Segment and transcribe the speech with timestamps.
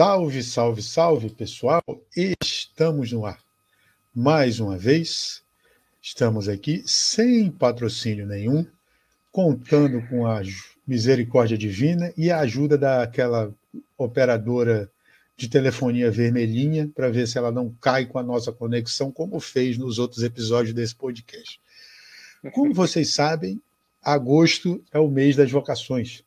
[0.00, 1.82] Salve, salve, salve, pessoal!
[2.16, 3.38] Estamos no ar.
[4.14, 5.42] Mais uma vez,
[6.00, 8.66] estamos aqui sem patrocínio nenhum,
[9.30, 10.40] contando com a
[10.86, 13.54] misericórdia divina e a ajuda daquela
[13.98, 14.90] operadora
[15.36, 19.76] de telefonia vermelhinha para ver se ela não cai com a nossa conexão, como fez
[19.76, 21.60] nos outros episódios desse podcast.
[22.54, 23.60] Como vocês sabem,
[24.02, 26.24] agosto é o mês das vocações.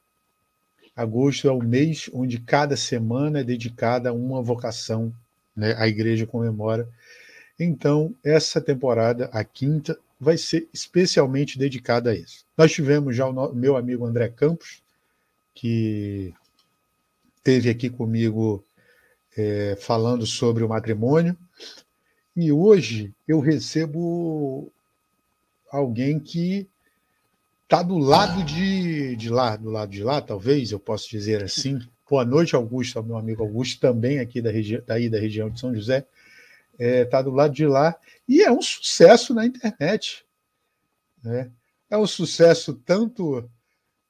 [0.96, 5.14] Agosto é o mês onde cada semana é dedicada a uma vocação,
[5.56, 5.76] né?
[5.78, 6.88] a igreja comemora.
[7.60, 12.46] Então, essa temporada, a quinta, vai ser especialmente dedicada a isso.
[12.58, 14.82] Nós tivemos já o meu amigo André Campos,
[15.54, 16.34] que
[17.44, 18.64] teve aqui comigo
[19.36, 21.38] é, falando sobre o matrimônio,
[22.36, 24.72] e hoje eu recebo
[25.72, 26.68] alguém que
[27.74, 31.80] está do lado de, de lá, do lado de lá, talvez, eu posso dizer assim.
[32.08, 34.52] Boa noite, Augusto, meu amigo Augusto, também aqui da
[34.86, 36.06] daí da região de São José.
[36.78, 37.96] É, tá do lado de lá
[38.30, 40.24] e é um sucesso na internet.
[41.24, 41.50] Né?
[41.90, 43.50] É um sucesso tanto,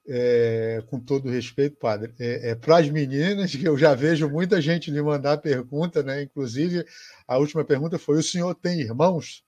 [0.06, 4.60] é, com todo respeito, padre, é, é para as meninas, que eu já vejo muita
[4.60, 6.22] gente lhe mandar pergunta, né?
[6.22, 6.86] inclusive
[7.26, 9.42] a última pergunta foi: o senhor tem irmãos?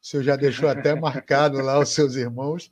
[0.00, 2.70] O senhor já deixou até marcado lá os seus irmãos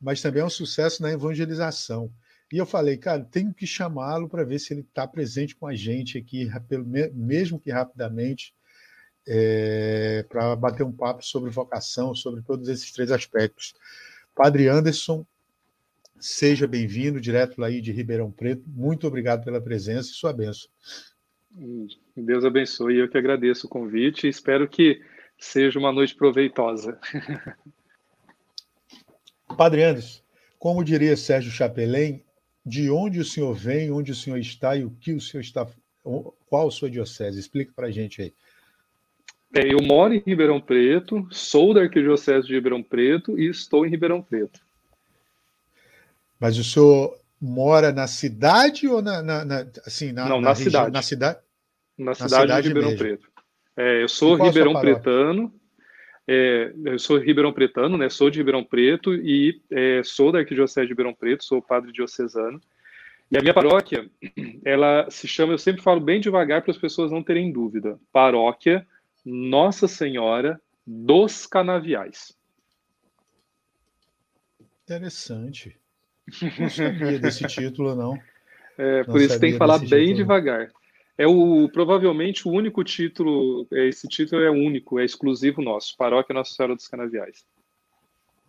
[0.00, 2.10] mas também é um sucesso na evangelização.
[2.52, 5.74] E eu falei, cara, tenho que chamá-lo para ver se ele está presente com a
[5.74, 6.48] gente aqui,
[7.12, 8.54] mesmo que rapidamente,
[9.26, 13.74] é, para bater um papo sobre vocação, sobre todos esses três aspectos.
[14.34, 15.26] Padre Anderson,
[16.18, 18.64] seja bem-vindo, direto lá de Ribeirão Preto.
[18.66, 20.70] Muito obrigado pela presença e sua bênção.
[22.16, 22.96] Deus abençoe.
[22.96, 25.02] Eu que agradeço o convite e espero que
[25.38, 26.98] seja uma noite proveitosa.
[29.58, 30.20] Padre Anderson,
[30.56, 32.22] como diria Sérgio Chapelin,
[32.64, 35.66] de onde o senhor vem, onde o senhor está e o que o senhor está.
[36.48, 37.40] Qual a sua diocese?
[37.40, 38.32] Explica para a gente aí.
[39.52, 43.90] É, eu moro em Ribeirão Preto, sou da Arquidiocese de Ribeirão Preto e estou em
[43.90, 44.60] Ribeirão Preto.
[46.38, 50.54] Mas o senhor mora na cidade ou na, na, na assim na, Não, na, na
[50.54, 50.92] cidade.
[50.92, 51.38] Na cidade.
[51.98, 53.04] Na cidade, na cidade de Ribeirão mesmo.
[53.04, 53.28] Preto.
[53.76, 55.52] É, eu sou Ribeirão Pretano,
[56.30, 58.10] é, eu sou ribeirão pretano, né?
[58.10, 62.60] Sou de Ribeirão Preto e é, sou da Arquidiocese de Ribeirão Preto, sou padre diocesano.
[63.30, 64.10] E a minha paróquia,
[64.62, 68.86] ela se chama, eu sempre falo bem devagar para as pessoas não terem dúvida, Paróquia
[69.24, 72.36] Nossa Senhora dos Canaviais.
[74.84, 75.74] Interessante.
[76.60, 78.18] Não sabia desse título, não.
[78.76, 80.14] É, não por isso tem que falar bem título.
[80.14, 80.70] devagar.
[81.18, 86.32] É o provavelmente o único título, é, esse título é único, é exclusivo nosso, Paróquia
[86.32, 87.44] Nossa Senhora dos Canaviais.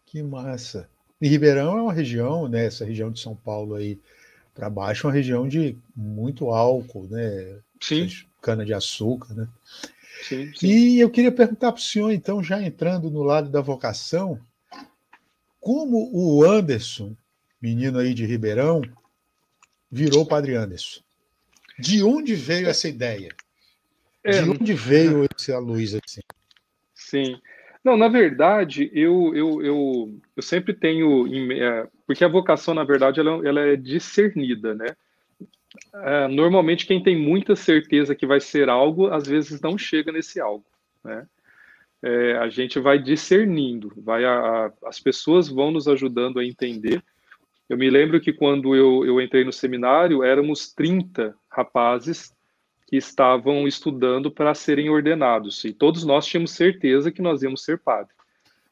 [0.06, 0.88] Que massa.
[1.20, 4.00] E Ribeirão é uma região, né, essa região de São Paulo aí
[4.54, 7.60] para baixo, uma região de muito álcool, né?
[7.82, 8.08] Sim.
[8.42, 9.48] Cana de açúcar, né?
[10.22, 10.68] Sim, sim.
[10.68, 14.40] E eu queria perguntar para o senhor, então, já entrando no lado da vocação,
[15.60, 17.16] como o Anderson,
[17.62, 18.82] menino aí de Ribeirão,
[19.90, 21.02] virou Padre Anderson?
[21.80, 23.30] De onde veio essa ideia?
[24.24, 26.22] É, de onde veio essa luz assim?
[26.94, 27.40] Sim.
[27.84, 31.26] Não, na verdade, eu, eu, eu, eu sempre tenho.
[31.54, 34.88] É, porque a vocação, na verdade, ela, ela é discernida, né?
[35.94, 40.42] É, normalmente, quem tem muita certeza que vai ser algo, às vezes não chega nesse
[40.42, 40.66] algo,
[41.04, 41.26] né?
[42.02, 47.04] É, a gente vai discernindo, vai a, a, as pessoas vão nos ajudando a entender
[47.70, 52.36] eu me lembro que quando eu, eu entrei no seminário, éramos 30 rapazes
[52.88, 57.78] que estavam estudando para serem ordenados, e todos nós tínhamos certeza que nós íamos ser
[57.78, 58.12] padre.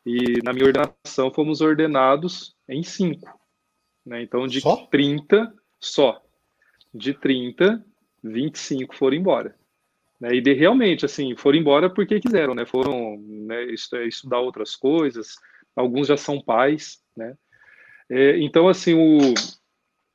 [0.03, 3.39] E na minha ordenação fomos ordenados em cinco.
[4.03, 4.23] Né?
[4.23, 4.87] Então, de só?
[4.87, 6.23] 30, só.
[6.91, 7.85] De 30,
[8.23, 9.55] 25 foram embora.
[10.19, 10.35] Né?
[10.35, 12.65] E de, realmente, assim, foram embora porque quiseram, né?
[12.65, 13.65] Foram né,
[14.07, 15.35] estudar outras coisas,
[15.75, 17.35] alguns já são pais, né?
[18.09, 19.33] É, então, assim, o,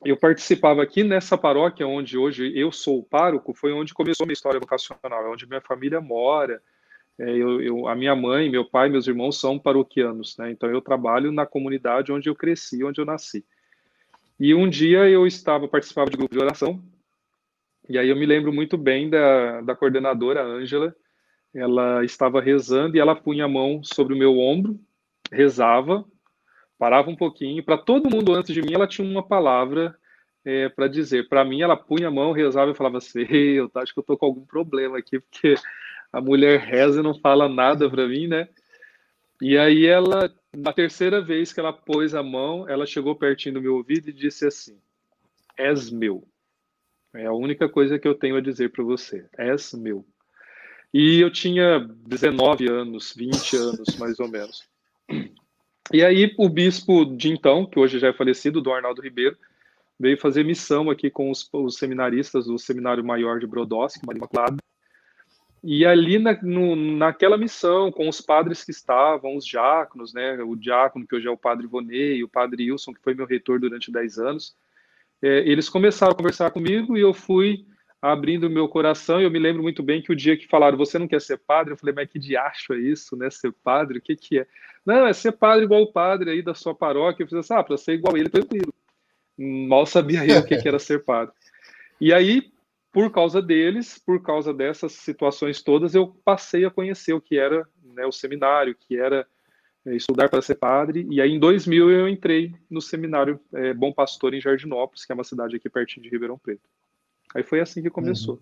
[0.04, 4.26] eu participava aqui nessa paróquia onde hoje eu sou o pároco, foi onde começou a
[4.26, 6.62] minha história vocacional, é onde minha família mora.
[7.18, 10.50] É, eu, eu, a minha mãe, meu pai, meus irmãos são paroquianos, né?
[10.50, 13.44] Então eu trabalho na comunidade onde eu cresci, onde eu nasci.
[14.40, 16.82] E um dia eu estava participava de grupo de oração,
[17.88, 20.94] e aí eu me lembro muito bem da, da coordenadora Ângela.
[21.54, 24.80] Ela estava rezando e ela punha a mão sobre o meu ombro,
[25.30, 26.04] rezava,
[26.82, 27.62] parava um pouquinho.
[27.62, 29.96] Para todo mundo antes de mim, ela tinha uma palavra
[30.44, 31.28] é, para dizer.
[31.28, 34.16] Para mim, ela punha a mão, rezava e falava assim: eu acho que eu tô
[34.16, 35.54] com algum problema aqui, porque
[36.12, 38.48] a mulher reza e não fala nada para mim, né?
[39.40, 43.62] E aí ela, na terceira vez que ela pôs a mão, ela chegou pertinho do
[43.62, 44.76] meu ouvido e disse assim:
[45.56, 46.26] És meu.
[47.14, 49.24] É a única coisa que eu tenho a dizer para você.
[49.38, 50.04] És meu.
[50.92, 54.68] E eu tinha 19 anos, 20 anos, mais ou menos.
[55.90, 59.36] E aí o bispo de então, que hoje já é falecido, do Arnaldo Ribeiro,
[59.98, 64.56] veio fazer missão aqui com os, os seminaristas do Seminário Maior de Brodowski, Maria Imaculada.
[65.64, 70.56] E ali na, no, naquela missão, com os padres que estavam, os diáconos, né, o
[70.56, 73.92] diácono que hoje é o padre Vonei, o padre Wilson, que foi meu reitor durante
[73.92, 74.56] 10 anos,
[75.22, 77.64] é, eles começaram a conversar comigo e eu fui
[78.00, 79.20] abrindo meu coração.
[79.20, 81.38] E eu me lembro muito bem que o dia que falaram, você não quer ser
[81.38, 81.72] padre?
[81.72, 83.30] Eu falei, mas que diacho é isso, né?
[83.30, 83.98] Ser padre?
[83.98, 84.46] O que, que é?
[84.84, 87.22] Não, é ser padre igual o padre aí da sua paróquia.
[87.22, 88.74] Eu falei assim, ah, para ser igual ele, tranquilo.
[89.38, 91.34] Mal sabia eu o que, era ser padre.
[92.00, 92.52] E aí,
[92.92, 97.66] por causa deles, por causa dessas situações todas, eu passei a conhecer o que era
[97.94, 99.26] né, o seminário, que era
[99.86, 101.06] é, estudar para ser padre.
[101.10, 105.14] E aí, em 2000, eu entrei no seminário é, Bom Pastor em Jardinópolis, que é
[105.14, 106.68] uma cidade aqui pertinho de Ribeirão Preto.
[107.34, 108.34] Aí foi assim que começou.
[108.34, 108.40] Uhum.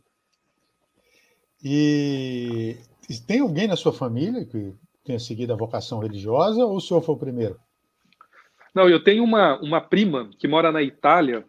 [1.63, 2.77] E,
[3.09, 4.75] e tem alguém na sua família que
[5.11, 7.59] tenha seguido a vocação religiosa ou o senhor foi o primeiro?
[8.75, 11.45] Não, eu tenho uma, uma prima que mora na Itália,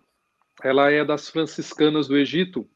[0.64, 2.68] ela é das franciscanas do Egito,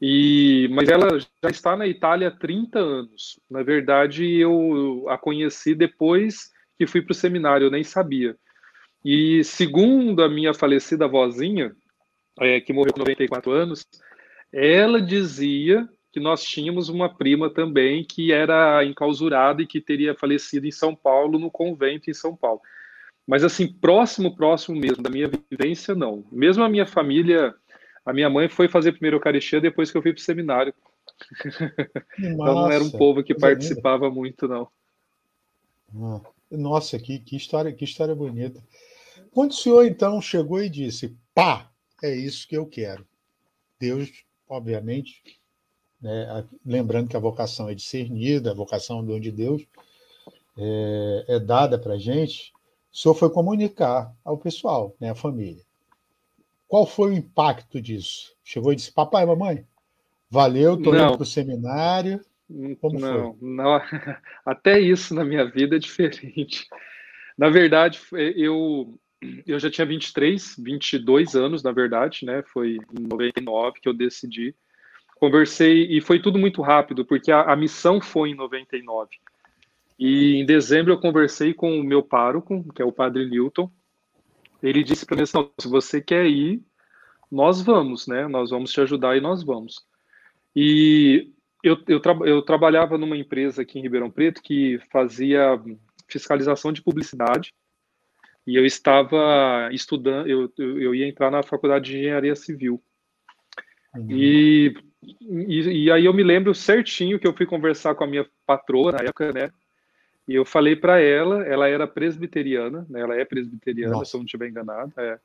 [0.00, 3.40] e mas ela já está na Itália há 30 anos.
[3.48, 8.36] Na verdade, eu a conheci depois que fui para o seminário, eu nem sabia.
[9.04, 11.74] E segundo a minha falecida vozinha,
[12.40, 13.86] é, que morreu com 94 anos,
[14.52, 20.66] ela dizia que nós tínhamos uma prima também que era enclausurada e que teria falecido
[20.66, 22.62] em São Paulo, no convento em São Paulo.
[23.26, 26.24] Mas assim, próximo, próximo mesmo, da minha vivência, não.
[26.32, 27.54] Mesmo a minha família,
[28.02, 30.72] a minha mãe foi fazer primeiro Eucaristia depois que eu fui para o seminário.
[32.18, 34.68] então não era um povo que participava muito, não.
[35.94, 38.64] Ah, nossa, que, que, história, que história bonita.
[39.32, 41.70] Quando o senhor então chegou e disse, pá,
[42.02, 43.06] é isso que eu quero.
[43.78, 45.20] Deus, obviamente,
[46.06, 49.66] né, lembrando que a vocação é discernida, a vocação do de Deus
[50.56, 52.52] é, é dada para a gente,
[52.92, 55.64] o senhor foi comunicar ao pessoal, né, à família.
[56.68, 58.34] Qual foi o impacto disso?
[58.44, 59.66] Chegou e disse: Papai, mamãe,
[60.30, 62.20] valeu, estou indo para o seminário.
[62.80, 63.48] Como não, foi?
[63.48, 63.80] não,
[64.46, 66.68] até isso na minha vida é diferente.
[67.36, 68.96] Na verdade, eu
[69.44, 72.42] eu já tinha 23, 22 anos, na verdade, né?
[72.52, 74.54] Foi em 99 que eu decidi.
[75.16, 79.10] Conversei e foi tudo muito rápido, porque a, a missão foi em 99.
[79.98, 83.70] E em dezembro eu conversei com o meu pároco, que é o padre Newton.
[84.62, 86.62] Ele disse para mim assim: se você quer ir,
[87.30, 88.28] nós vamos, né?
[88.28, 89.86] Nós vamos te ajudar e nós vamos.
[90.54, 91.32] E
[91.62, 95.60] eu, eu, tra eu trabalhava numa empresa aqui em Ribeirão Preto que fazia
[96.06, 97.52] fiscalização de publicidade
[98.46, 102.80] e eu estava estudando, eu, eu ia entrar na faculdade de engenharia civil.
[103.94, 104.06] Uhum.
[104.08, 104.74] E,
[105.20, 108.92] e, e, aí eu me lembro certinho que eu fui conversar com a minha patroa
[108.92, 109.50] na época, né?
[110.26, 113.00] E eu falei para ela, ela era presbiteriana, né?
[113.00, 114.10] Ela é presbiteriana, Nossa.
[114.10, 114.92] se eu não estiver enganado.
[114.96, 115.18] É.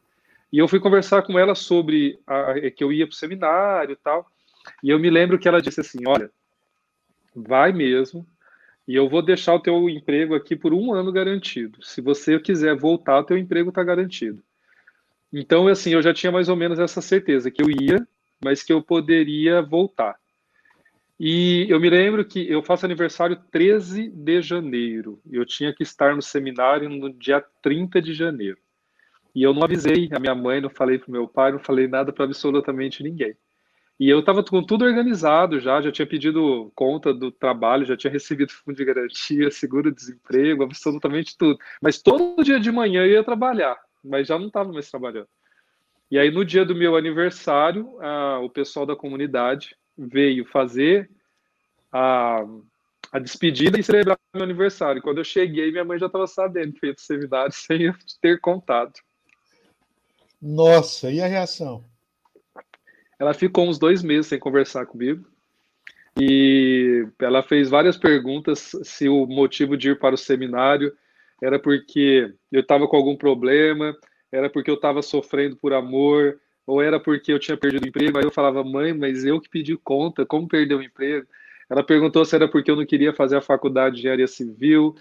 [0.53, 3.95] E eu fui conversar com ela sobre a, que eu ia para o seminário e
[3.95, 4.27] tal.
[4.83, 6.29] E eu me lembro que ela disse assim: olha,
[7.35, 8.27] vai mesmo,
[8.87, 11.83] e eu vou deixar o teu emprego aqui por um ano garantido.
[11.83, 14.43] Se você quiser voltar, o teu emprego está garantido.
[15.31, 18.05] Então, assim, eu já tinha mais ou menos essa certeza que eu ia,
[18.43, 20.15] mas que eu poderia voltar.
[21.19, 25.21] E eu me lembro que eu faço aniversário 13 de janeiro.
[25.31, 28.57] Eu tinha que estar no seminário no dia 30 de janeiro.
[29.33, 32.11] E eu não avisei a minha mãe, não falei para meu pai, não falei nada
[32.11, 33.35] para absolutamente ninguém.
[33.99, 38.11] E eu estava com tudo organizado já, já tinha pedido conta do trabalho, já tinha
[38.11, 41.59] recebido fundo de garantia, seguro-desemprego, absolutamente tudo.
[41.79, 45.27] Mas todo dia de manhã eu ia trabalhar, mas já não estava mais trabalhando.
[46.11, 51.09] E aí, no dia do meu aniversário, a, o pessoal da comunidade veio fazer
[51.89, 52.43] a,
[53.13, 55.01] a despedida e celebrar meu aniversário.
[55.01, 57.93] Quando eu cheguei, minha mãe já estava sabendo que ia para o seminário sem eu
[58.21, 58.91] ter contado.
[60.41, 61.85] Nossa, e a reação?
[63.17, 65.25] Ela ficou uns dois meses sem conversar comigo.
[66.19, 70.93] E ela fez várias perguntas se o motivo de ir para o seminário
[71.41, 73.95] era porque eu estava com algum problema,
[74.31, 78.17] era porque eu estava sofrendo por amor, ou era porque eu tinha perdido o emprego.
[78.17, 81.27] Aí eu falava, mãe, mas eu que pedi conta, como perder o emprego?
[81.69, 84.95] Ela perguntou se era porque eu não queria fazer a faculdade de engenharia civil.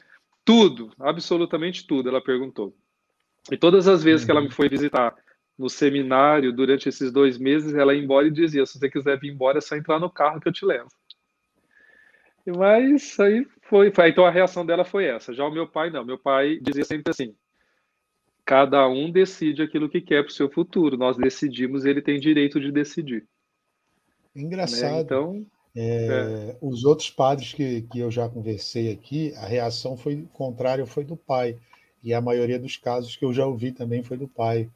[0.44, 2.74] Tudo, absolutamente tudo, ela perguntou.
[3.50, 4.52] E todas as vezes que ela me uhum.
[4.52, 5.14] foi visitar
[5.58, 9.30] no seminário durante esses dois meses, ela ia embora e dizia: se você quiser vir
[9.30, 10.88] embora, é só entrar no carro que eu te levo.
[12.46, 15.34] Mas aí foi, foi, então a reação dela foi essa.
[15.34, 16.04] Já o meu pai não.
[16.04, 17.34] Meu pai dizia sempre assim:
[18.50, 20.96] cada um decide aquilo que quer para o seu futuro.
[20.96, 23.24] Nós decidimos, ele tem direito de decidir.
[24.34, 24.92] Engraçado.
[24.92, 25.00] Né?
[25.02, 26.56] Então, é, é.
[26.60, 31.16] Os outros padres que, que eu já conversei aqui, a reação foi contrária, foi do
[31.16, 31.56] pai.
[32.02, 34.68] E a maioria dos casos que eu já ouvi também foi do pai.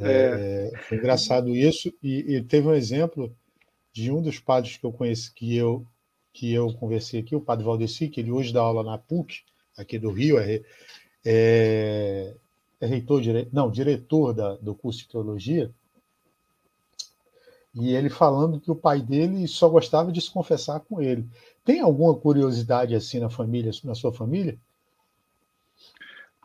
[0.00, 0.72] É.
[0.74, 1.94] é foi engraçado isso.
[2.02, 3.32] E, e, teve um exemplo
[3.92, 5.86] de um dos padres que eu conheci, que eu,
[6.32, 9.42] que eu conversei aqui, o padre Valdeci, que ele hoje dá aula na PUC,
[9.76, 10.36] aqui do Rio,
[11.24, 12.34] é,
[12.80, 15.70] é, reitor, dire, não, diretor da, do curso de teologia.
[17.74, 21.26] E ele falando que o pai dele só gostava de se confessar com ele.
[21.64, 24.58] Tem alguma curiosidade assim na família, na sua família?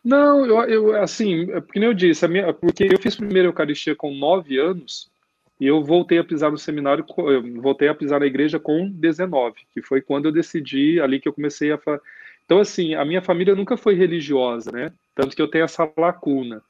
[0.03, 4.13] Não, eu, eu assim, é porque eu disse, minha, porque eu fiz primeira Eucaristia com
[4.13, 5.09] nove anos
[5.59, 7.05] e eu voltei a pisar no seminário,
[7.61, 11.33] voltei a pisar na igreja com 19, que foi quando eu decidi ali que eu
[11.33, 11.79] comecei a.
[12.45, 14.91] Então, assim, a minha família nunca foi religiosa, né?
[15.15, 16.61] Tanto que eu tenho essa lacuna.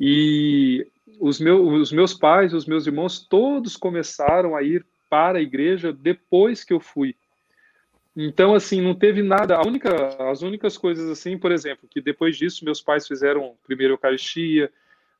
[0.00, 0.86] E
[1.20, 5.92] os, meu, os meus pais, os meus irmãos, todos começaram a ir para a igreja
[5.92, 7.14] depois que eu fui.
[8.16, 9.60] Então, assim, não teve nada.
[9.66, 9.90] Única,
[10.30, 14.70] as únicas coisas, assim, por exemplo, que depois disso meus pais fizeram primeiro Eucaristia,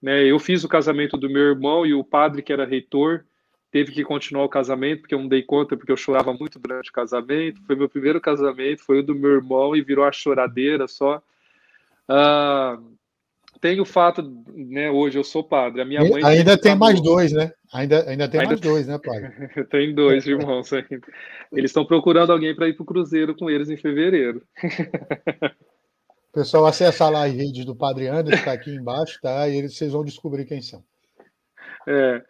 [0.00, 0.24] né?
[0.24, 3.24] Eu fiz o casamento do meu irmão e o padre que era reitor
[3.72, 6.90] teve que continuar o casamento porque eu não dei conta porque eu chorava muito durante
[6.90, 7.62] o casamento.
[7.66, 11.22] Foi meu primeiro casamento, foi o do meu irmão e virou a choradeira só.
[12.06, 12.92] Uh,
[13.62, 14.22] tem o fato,
[14.54, 16.22] né, hoje eu sou padre, a minha mãe...
[16.24, 17.52] Ainda tem mais dois, né?
[17.72, 19.32] Ainda, ainda tem ainda mais dois, né, pai?
[19.70, 21.00] tem dois irmãos ainda.
[21.50, 24.42] Eles estão procurando alguém para ir para o cruzeiro com eles em fevereiro.
[26.34, 29.48] Pessoal, acessa lá as redes do Padre Anderson, está aqui embaixo, tá?
[29.48, 30.82] E eles, vocês vão descobrir quem são.
[31.86, 32.22] É.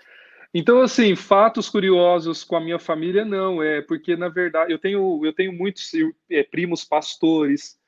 [0.55, 5.25] Então, assim, fatos curiosos com a minha família, não, é porque, na verdade, eu tenho,
[5.25, 5.91] eu tenho muitos
[6.31, 7.81] é, primos pastores,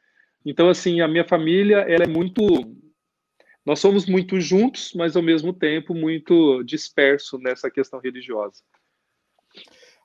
[0.45, 2.43] então, assim, a minha família, ela é muito
[3.65, 8.63] nós somos muito juntos, mas ao mesmo tempo muito disperso nessa questão religiosa.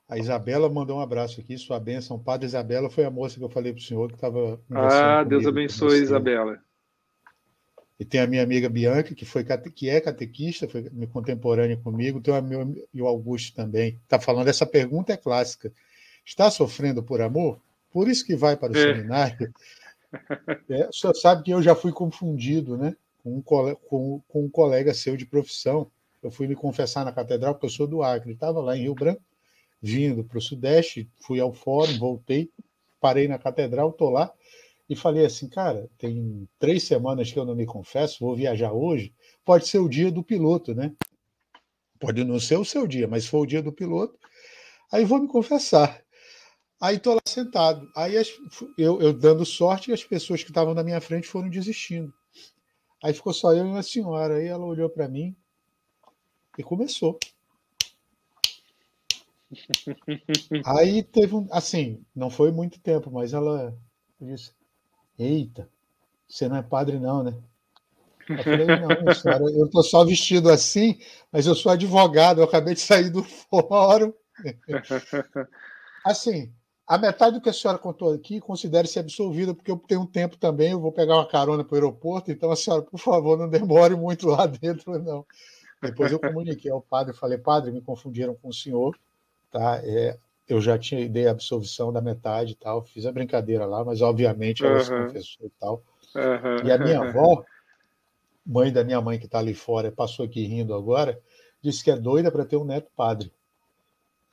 [0.08, 2.18] A Isabela mandou um abraço aqui, sua bênção.
[2.18, 4.60] Padre Isabela foi a moça que eu falei para o senhor que estava.
[4.70, 6.58] Ah, Deus abençoe, Isabela.
[8.00, 12.18] E tem a minha amiga Bianca, que, foi, que é catequista, foi contemporânea comigo.
[12.18, 14.00] Tem o meu e o Augusto também.
[14.04, 15.70] Está falando, essa pergunta é clássica.
[16.24, 17.60] Está sofrendo por amor?
[17.92, 18.80] Por isso que vai para o é.
[18.80, 19.52] seminário?
[20.68, 22.96] É, o senhor sabe que eu já fui confundido, né?
[23.22, 25.90] com um, com, com um colega seu de profissão.
[26.22, 28.32] Eu fui me confessar na catedral, porque eu sou do Acre.
[28.32, 29.22] Estava lá em Rio Branco,
[29.80, 32.50] vindo para o Sudeste, fui ao fórum, voltei,
[33.00, 34.32] parei na catedral, estou lá
[34.90, 39.14] e falei assim, cara, tem três semanas que eu não me confesso, vou viajar hoje,
[39.44, 40.92] pode ser o dia do piloto, né?
[42.00, 44.18] Pode não ser o seu dia, mas se for o dia do piloto,
[44.92, 46.02] aí vou me confessar.
[46.80, 47.88] Aí estou lá sentado.
[47.94, 48.30] Aí as,
[48.76, 52.12] eu, eu dando sorte e as pessoas que estavam na minha frente foram desistindo.
[53.00, 54.38] Aí ficou só eu e uma senhora.
[54.38, 55.36] Aí ela olhou para mim
[56.58, 57.16] e começou.
[60.66, 61.46] Aí teve um.
[61.52, 63.76] Assim, não foi muito tempo, mas ela
[64.18, 64.52] disse:
[65.20, 65.68] Eita,
[66.26, 67.34] você não é padre, não, né?
[68.26, 70.98] Eu falei: Não, senhora, eu estou só vestido assim,
[71.30, 74.12] mas eu sou advogado, eu acabei de sair do fórum.
[76.02, 76.50] Assim,
[76.86, 80.38] a metade do que a senhora contou aqui, considere-se absolvida, porque eu tenho um tempo
[80.38, 83.50] também, eu vou pegar uma carona para o aeroporto, então a senhora, por favor, não
[83.50, 85.26] demore muito lá dentro, não.
[85.82, 88.98] Depois eu comuniquei ao padre, falei, padre, me confundiram com o senhor,
[89.50, 89.78] tá?
[89.84, 90.18] É,
[90.52, 94.02] eu já tinha dei a absolvição da metade e tal, fiz a brincadeira lá, mas
[94.02, 94.84] obviamente ela uhum.
[94.84, 95.82] se confessou e tal.
[96.14, 96.66] Uhum.
[96.66, 97.44] E a minha avó,
[98.44, 101.20] mãe da minha mãe que está ali fora, passou aqui rindo agora,
[101.62, 103.32] disse que é doida para ter um neto padre.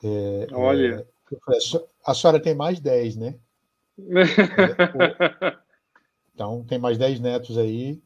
[0.02, 1.06] É, Olha.
[1.30, 1.58] É,
[2.04, 3.34] a senhora tem mais 10, né?
[6.34, 8.00] então, tem mais 10 netos aí.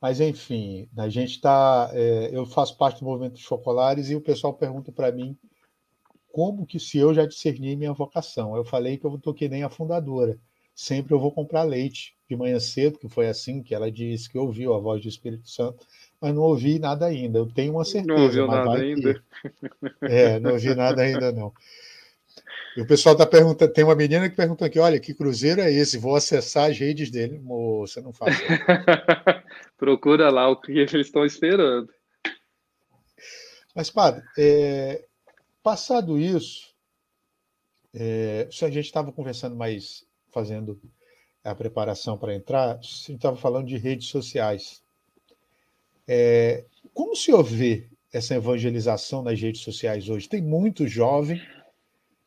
[0.00, 1.88] Mas, enfim, a gente está.
[1.92, 5.38] É, eu faço parte do movimento dos Chocolares e o pessoal pergunta para mim
[6.32, 8.56] como que se eu já discerni minha vocação.
[8.56, 10.38] Eu falei que eu estou que nem a fundadora.
[10.74, 14.38] Sempre eu vou comprar leite de manhã cedo, que foi assim que ela disse que
[14.38, 15.86] ouviu a voz do Espírito Santo,
[16.18, 17.38] mas não ouvi nada ainda.
[17.38, 18.14] Eu tenho uma certeza.
[18.16, 19.22] Não ouviu nada ainda?
[20.02, 21.52] É, não ouvi nada ainda não.
[22.76, 25.70] E o pessoal está perguntando, tem uma menina que perguntou aqui, olha, que cruzeiro é
[25.70, 25.98] esse?
[25.98, 27.38] Vou acessar as redes dele.
[27.38, 28.36] Moça, não faz.
[29.76, 31.92] Procura lá o que eles estão esperando.
[33.74, 35.04] Mas, padre, é,
[35.62, 36.72] passado isso,
[37.94, 40.80] é, se a gente estava conversando mais, fazendo
[41.44, 44.82] a preparação para entrar, a gente estava falando de redes sociais.
[46.06, 46.64] É,
[46.94, 50.28] como se vê essa evangelização nas redes sociais hoje?
[50.28, 51.40] Tem muito jovem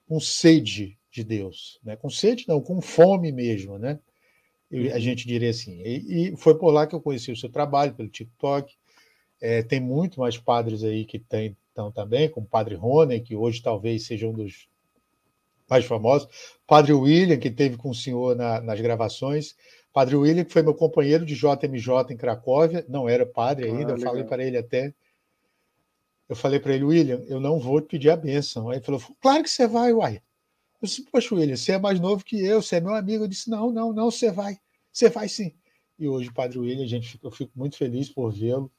[0.08, 1.96] com sede de Deus, né?
[1.96, 4.00] com sede não, com fome mesmo, né?
[4.70, 5.00] E, a uhum.
[5.00, 5.82] gente diria assim.
[5.84, 8.76] E, e, foi por lá que eu conheci o seu trabalho, pelo TikTok.
[9.40, 13.36] É, tem muito mais padres aí que têm então, também, como o Padre Rony, que
[13.36, 14.70] hoje talvez seja um dos
[15.70, 16.30] mais famosos,
[16.66, 19.58] Padre William, que teve com o senhor na, nas gravações,
[19.92, 23.98] Padre William, que foi meu companheiro de JMJ em Cracóvia, não era padre ainda, ah,
[23.98, 24.94] eu falei para ele até,
[26.30, 28.70] eu falei para ele, William, eu não vou te pedir a bênção.
[28.70, 30.22] Aí ele falou, claro que você vai, uai.
[30.82, 33.26] Eu disse, poxa, William, você é mais novo que eu, você é meu amigo.
[33.26, 34.58] Eu disse, não, não, não, você vai,
[34.94, 35.54] você vai sim.
[36.00, 38.72] E hoje, Padre William, gente, eu fico muito feliz por vê-lo.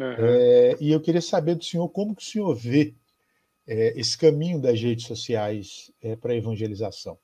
[0.00, 0.14] Uhum.
[0.18, 2.94] É, e eu queria saber do senhor como que o senhor vê
[3.68, 7.18] é, esse caminho das redes sociais é, para a evangelização.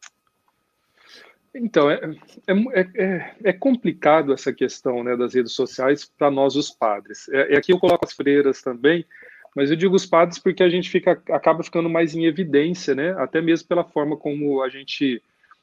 [1.55, 1.99] Então, é,
[2.47, 7.31] é, é, é, complicado essa questão né, das redes sociais para nós, os padres.
[7.31, 9.07] É, é, aqui eu coloco as freiras também,
[9.55, 13.13] mas eu digo os padres porque a gente fica, acaba ficando mais em evidência, né,
[13.19, 15.23] até mesmo pela forma como a gente,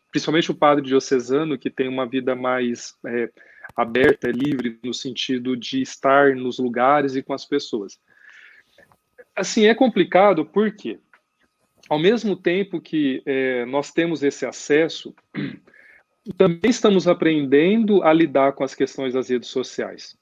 [0.09, 3.29] principalmente o padre diocesano, que tem uma vida mais é,
[3.75, 7.99] aberta, livre, no sentido de estar nos lugares e com as pessoas.
[9.35, 10.99] Assim, é complicado porque,
[11.89, 15.15] ao mesmo tempo que é, nós temos esse acesso,
[16.37, 20.15] também estamos aprendendo a lidar com as questões das redes sociais.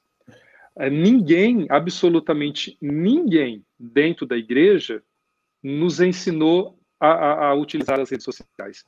[0.78, 5.04] É, ninguém, absolutamente ninguém dentro da igreja
[5.62, 8.86] nos ensinou a, a, a utilizar as redes sociais.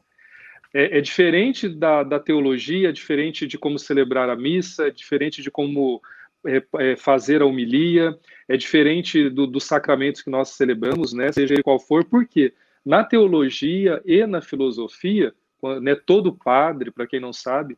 [0.74, 5.42] É, é diferente da, da, teologia, é diferente de como celebrar a missa, é diferente
[5.42, 6.02] de como
[6.46, 11.54] é, é fazer a homilia, é diferente do, dos sacramentos que nós celebramos, né, seja
[11.54, 12.54] ele qual for, porque
[12.84, 15.34] na teologia e na filosofia,
[15.82, 17.78] né, todo padre, para quem não sabe,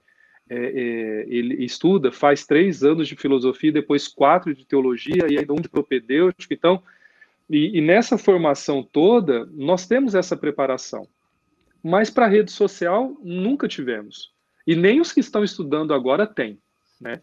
[0.49, 5.53] é, é, ele estuda, faz três anos de filosofia, depois quatro de teologia e ainda
[5.53, 6.53] um de propedêutico.
[6.53, 6.81] Então,
[7.49, 11.07] e, e nessa formação toda, nós temos essa preparação.
[11.87, 14.33] Mas para rede social, nunca tivemos.
[14.65, 16.57] E nem os que estão estudando agora têm.
[16.99, 17.21] Né?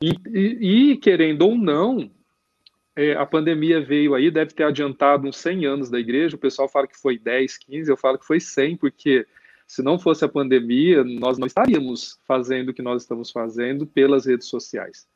[0.00, 2.10] E, e, e querendo ou não,
[2.96, 6.36] é, a pandemia veio aí, deve ter adiantado uns 100 anos da igreja.
[6.36, 9.26] O pessoal fala que foi 10, 15, eu falo que foi 100, porque
[9.66, 14.24] se não fosse a pandemia, nós não estaríamos fazendo o que nós estamos fazendo pelas
[14.24, 15.06] redes sociais.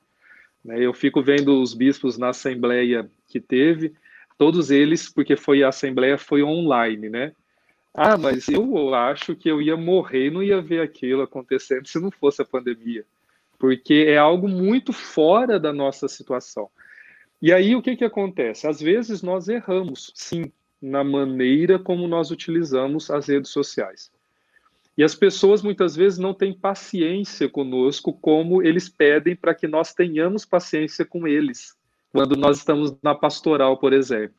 [0.63, 0.85] Né?
[0.85, 3.95] Eu fico vendo os bispos na assembleia que teve,
[4.37, 7.33] todos eles, porque foi a assembleia foi online, né?
[7.99, 12.11] Ah, mas eu acho que eu ia morrer, não ia ver aquilo acontecendo se não
[12.11, 13.07] fosse a pandemia,
[13.59, 16.69] porque é algo muito fora da nossa situação.
[17.41, 18.67] E aí o que que acontece?
[18.67, 24.13] Às vezes nós erramos, sim, na maneira como nós utilizamos as redes sociais.
[24.95, 29.95] E as pessoas muitas vezes não têm paciência conosco como eles pedem para que nós
[29.95, 31.75] tenhamos paciência com eles,
[32.13, 34.37] quando nós estamos na pastoral, por exemplo.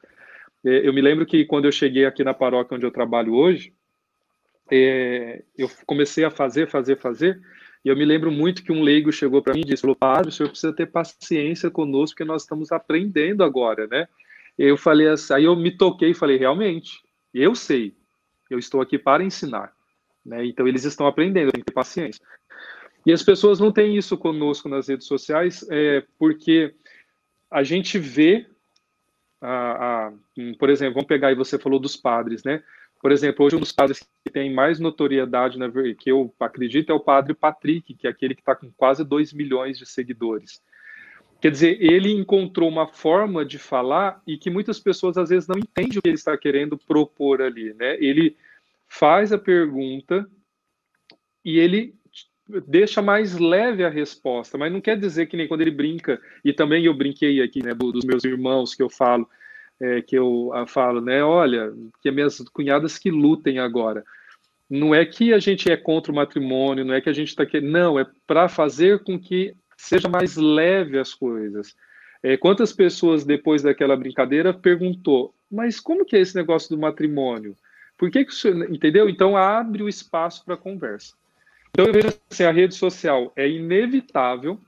[0.65, 3.73] É, eu me lembro que quando eu cheguei aqui na paróquia onde eu trabalho hoje,
[4.71, 7.39] é, eu comecei a fazer, fazer, fazer,
[7.83, 10.31] e eu me lembro muito que um leigo chegou para mim e disse: Padre, o
[10.31, 14.07] senhor precisa ter paciência conosco, porque nós estamos aprendendo agora, né?
[14.57, 16.99] Eu falei assim, aí eu me toquei e falei: realmente,
[17.33, 17.95] eu sei,
[18.49, 19.71] eu estou aqui para ensinar.
[20.25, 20.45] Né?
[20.45, 22.21] Então, eles estão aprendendo, tem que ter paciência.
[23.05, 26.75] E as pessoas não têm isso conosco nas redes sociais, é, porque
[27.49, 28.45] a gente vê,
[29.41, 30.13] a, a,
[30.57, 32.63] por exemplo, vamos pegar aí, você falou dos padres, né?
[33.01, 36.95] Por exemplo, hoje um dos padres que tem mais notoriedade, né, que eu acredito, é
[36.95, 40.61] o padre Patrick, que é aquele que está com quase 2 milhões de seguidores.
[41.39, 45.59] Quer dizer, ele encontrou uma forma de falar e que muitas pessoas às vezes não
[45.59, 47.95] entendem o que ele está querendo propor ali, né?
[47.99, 48.35] Ele
[48.87, 50.27] faz a pergunta
[51.45, 51.93] e ele
[52.67, 56.53] deixa mais leve a resposta, mas não quer dizer que nem quando ele brinca, e
[56.53, 59.27] também eu brinquei aqui, né, dos meus irmãos que eu falo,
[59.79, 64.03] é, que eu ah, falo, né, olha, que minhas cunhadas que lutem agora.
[64.69, 67.45] Não é que a gente é contra o matrimônio, não é que a gente está
[67.45, 71.75] querendo, não, é para fazer com que seja mais leve as coisas.
[72.23, 77.55] É, quantas pessoas depois daquela brincadeira perguntou, mas como que é esse negócio do matrimônio?
[77.97, 79.07] Por que, que isso, entendeu?
[79.09, 81.15] Então abre o espaço para conversa.
[81.77, 84.59] Então eu vejo assim, a rede social é inevitável,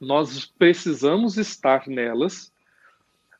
[0.00, 2.50] nós precisamos estar nelas,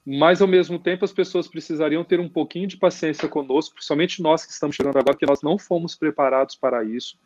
[0.04, 4.44] mas ao mesmo tempo as pessoas precisariam ter um pouquinho de paciência conosco, principalmente nós
[4.44, 7.16] que estamos chegando agora, porque nós não fomos preparados para isso.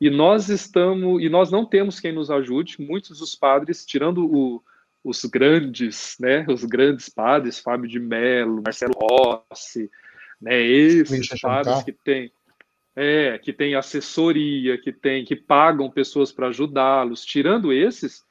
[0.00, 2.82] E nós estamos, e nós não temos quem nos ajude.
[2.82, 4.60] Muitos dos padres, tirando o,
[5.04, 9.88] os grandes, né, os grandes padres, Fábio de Mello, Marcelo Rossi,
[10.40, 10.60] né?
[10.60, 12.32] Esses padres que têm
[13.02, 17.24] é, que tem assessoria, que tem que pagam pessoas para ajudá-los.
[17.24, 18.22] Tirando esses,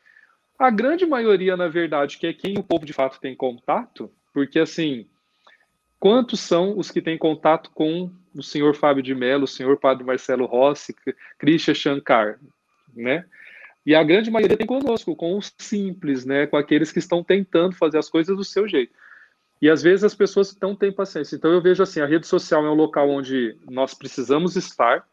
[0.60, 4.60] a grande maioria, na verdade, que é quem o povo de fato tem contato, porque
[4.60, 5.08] assim,
[6.00, 10.04] quantos são os que têm contato com o senhor Fábio de Mello, o senhor Padre
[10.04, 10.96] Marcelo Rossi,
[11.40, 12.40] Krishna Shankar,
[12.96, 13.26] né?
[13.84, 16.46] E a grande maioria tem conosco, com os simples, né?
[16.46, 18.94] Com aqueles que estão tentando fazer as coisas do seu jeito.
[19.62, 21.36] E às vezes as pessoas não têm paciência.
[21.36, 25.06] Então eu vejo assim, a rede social é um local onde nós precisamos estar,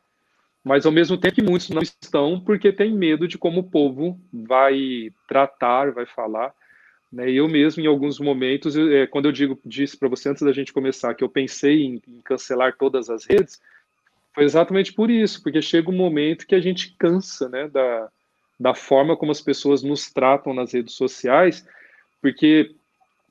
[0.62, 4.20] mas ao mesmo tempo que muitos não estão porque tem medo de como o povo
[4.32, 6.54] vai tratar, vai falar.
[7.12, 7.30] Né?
[7.30, 10.52] Eu mesmo, em alguns momentos, eu, é, quando eu digo disse para você antes da
[10.52, 13.60] gente começar que eu pensei em, em cancelar todas as redes,
[14.34, 18.08] foi exatamente por isso, porque chega um momento que a gente cansa né, da,
[18.60, 21.66] da forma como as pessoas nos tratam nas redes sociais,
[22.20, 22.74] porque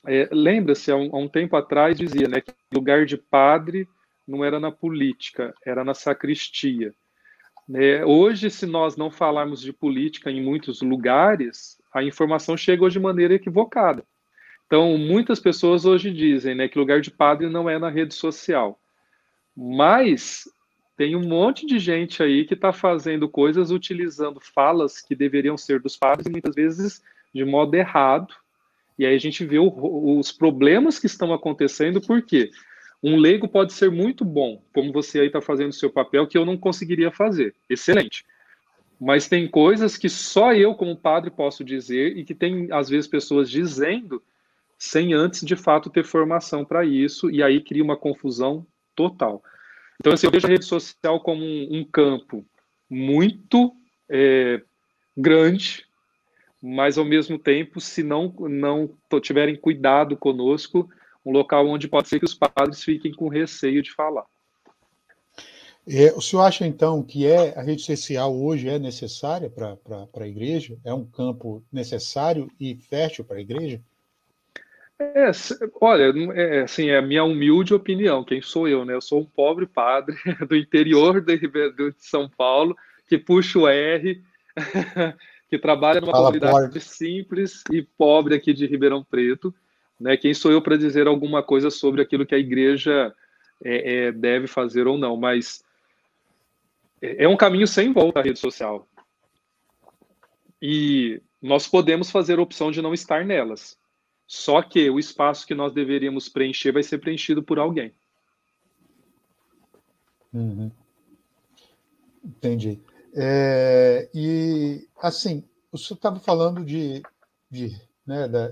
[0.08, 3.88] é, lembra-se, há, um, há um, tempo atrás dizia né, que lugar de padre
[4.28, 6.94] não era na política, era na sacristia.
[7.74, 13.00] É, hoje, se nós não falarmos de política em muitos lugares, a informação chega de
[13.00, 14.04] maneira equivocada.
[14.68, 18.80] Então, muitas pessoas hoje dizem né, que lugar de padre não é na rede social.
[19.56, 20.44] Mas
[20.98, 25.80] tem um monte de gente aí que está fazendo coisas utilizando falas que deveriam ser
[25.80, 28.34] dos padres, e muitas vezes de modo errado.
[28.97, 32.51] E aí a gente vê o, os problemas que estão acontecendo, porque
[33.03, 36.38] um leigo pode ser muito bom, como você aí está fazendo o seu papel, que
[36.38, 37.53] eu não conseguiria fazer.
[37.69, 38.25] Excelente.
[38.99, 43.08] Mas tem coisas que só eu, como padre, posso dizer, e que tem, às vezes,
[43.08, 44.23] pessoas dizendo
[44.77, 49.43] sem antes, de fato, ter formação para isso, e aí cria uma confusão total.
[49.99, 52.45] Então, assim, eu vejo a rede social como um, um campo
[52.89, 53.75] muito
[54.10, 54.62] é,
[55.15, 55.86] grande,
[56.65, 58.89] mas ao mesmo tempo, se não, não
[59.21, 60.89] tiverem cuidado conosco,
[61.23, 64.25] um local onde pode ser que os padres fiquem com receio de falar.
[65.88, 69.78] É, o senhor acha, então, que é, a rede social hoje é necessária para
[70.15, 70.75] a igreja?
[70.84, 73.80] É um campo necessário e fértil para a igreja?
[74.97, 75.30] É,
[75.80, 78.95] olha, é, assim, é a minha humilde opinião, quem sou eu, né?
[78.95, 80.15] Eu sou um pobre padre
[80.49, 82.75] do interior de, de São Paulo,
[83.08, 84.23] que puxa o R,
[85.58, 89.54] que trabalha numa Fala, comunidade simples e pobre aqui de Ribeirão Preto.
[90.00, 90.18] Né?
[90.18, 93.13] Quem sou eu para dizer alguma coisa sobre aquilo que a igreja
[93.63, 95.15] é, é, deve fazer ou não?
[95.15, 95.63] Mas
[97.02, 98.88] é, é um caminho sem volta a rede social.
[100.62, 103.78] E nós podemos fazer a opção de não estar nelas.
[104.28, 107.94] Só que o espaço que nós deveríamos preencher vai ser preenchido por alguém.
[110.34, 110.72] Uhum.
[112.24, 112.82] Entendi.
[113.15, 115.43] É, e, assim,
[115.78, 117.01] senhor estava falando de,
[117.49, 118.51] de, né, da,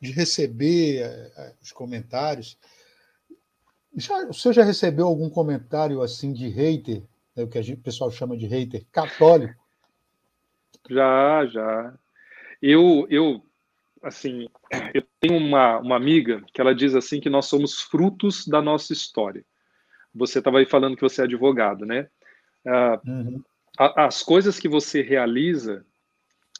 [0.00, 2.58] de receber uh, os comentários.
[3.96, 7.02] Já, o senhor já recebeu algum comentário assim de hater,
[7.34, 9.54] né, o que a gente, o pessoal chama de hater católico?
[10.88, 11.98] Já, já.
[12.62, 13.42] Eu, eu
[14.02, 14.48] assim,
[14.94, 18.92] eu tenho uma, uma amiga que ela diz assim que nós somos frutos da nossa
[18.92, 19.44] história.
[20.14, 22.08] Você estava aí falando que você é advogado, né?
[22.66, 23.42] Ah, uhum.
[23.78, 25.86] As coisas que você realiza,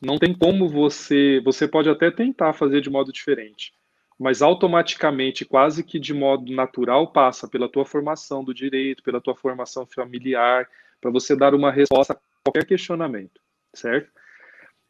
[0.00, 1.40] não tem como você.
[1.44, 3.72] Você pode até tentar fazer de modo diferente,
[4.18, 9.34] mas automaticamente, quase que de modo natural, passa pela tua formação do direito, pela tua
[9.34, 10.68] formação familiar,
[11.00, 13.40] para você dar uma resposta a qualquer questionamento,
[13.74, 14.10] certo?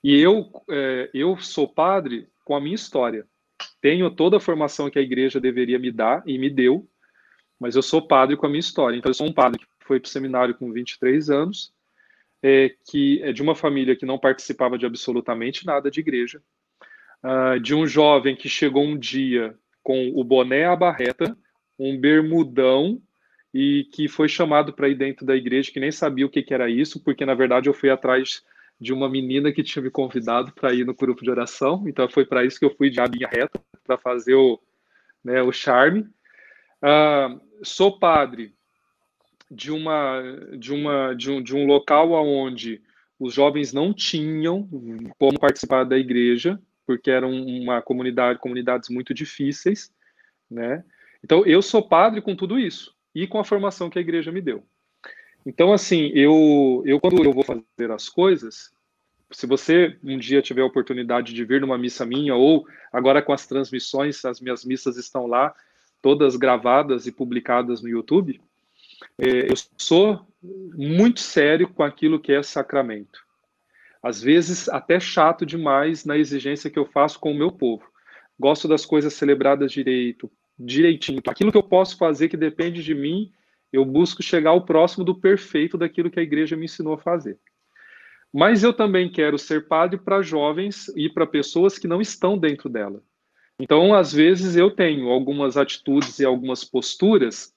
[0.05, 3.27] E eu, é, eu sou padre com a minha história.
[3.81, 6.89] Tenho toda a formação que a igreja deveria me dar e me deu,
[7.59, 8.97] mas eu sou padre com a minha história.
[8.97, 11.73] Então, eu sou um padre que foi para o seminário com 23 anos,
[12.43, 16.43] é, que é de uma família que não participava de absolutamente nada de igreja,
[17.25, 21.37] uh, de um jovem que chegou um dia com o boné à barreta,
[21.79, 23.01] um bermudão,
[23.53, 26.53] e que foi chamado para ir dentro da igreja, que nem sabia o que, que
[26.53, 28.43] era isso, porque na verdade eu fui atrás
[28.81, 31.85] de uma menina que tinha me convidado para ir no grupo de oração.
[31.89, 34.61] Então foi para isso que eu fui de abinha reta, para fazer o,
[35.25, 36.03] né, o charme.
[36.83, 38.55] Uh, sou padre
[39.51, 40.23] de uma
[40.57, 42.83] de uma de um, de um local onde
[43.19, 44.69] os jovens não tinham
[45.19, 49.93] como participar da igreja, porque eram uma comunidade comunidades muito difíceis,
[50.51, 50.85] né?
[51.25, 54.41] Então eu sou padre com tudo isso e com a formação que a igreja me
[54.41, 54.65] deu.
[55.45, 58.71] Então, assim, eu, eu quando eu vou fazer as coisas,
[59.31, 63.33] se você um dia tiver a oportunidade de vir numa missa minha, ou agora com
[63.33, 65.55] as transmissões, as minhas missas estão lá,
[66.03, 68.41] todas gravadas e publicadas no YouTube,
[69.19, 73.21] eu sou muito sério com aquilo que é sacramento.
[74.03, 77.85] Às vezes, até chato demais na exigência que eu faço com o meu povo.
[78.39, 81.21] Gosto das coisas celebradas direito, direitinho.
[81.27, 83.33] Aquilo que eu posso fazer que depende de mim,
[83.73, 87.39] eu busco chegar ao próximo do perfeito daquilo que a igreja me ensinou a fazer.
[88.33, 92.69] Mas eu também quero ser padre para jovens e para pessoas que não estão dentro
[92.69, 93.03] dela.
[93.59, 97.53] Então, às vezes, eu tenho algumas atitudes e algumas posturas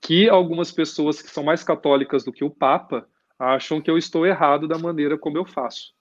[0.00, 3.08] que algumas pessoas que são mais católicas do que o Papa
[3.38, 5.92] acham que eu estou errado da maneira como eu faço.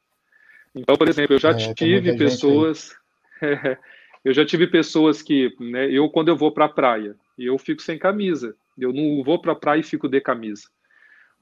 [0.74, 2.96] Então, por exemplo, eu já é, tive pessoas.
[4.26, 7.82] Eu já tive pessoas que, né, eu quando eu vou para a praia, eu fico
[7.82, 8.58] sem camisa.
[8.78, 10.64] Eu não vou para a praia e fico de camisa.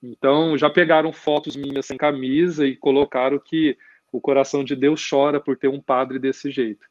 [0.04, 3.76] Então, já pegaram fotos minhas sem camisa e colocaram que
[4.12, 6.86] o coração de Deus chora por ter um padre desse jeito.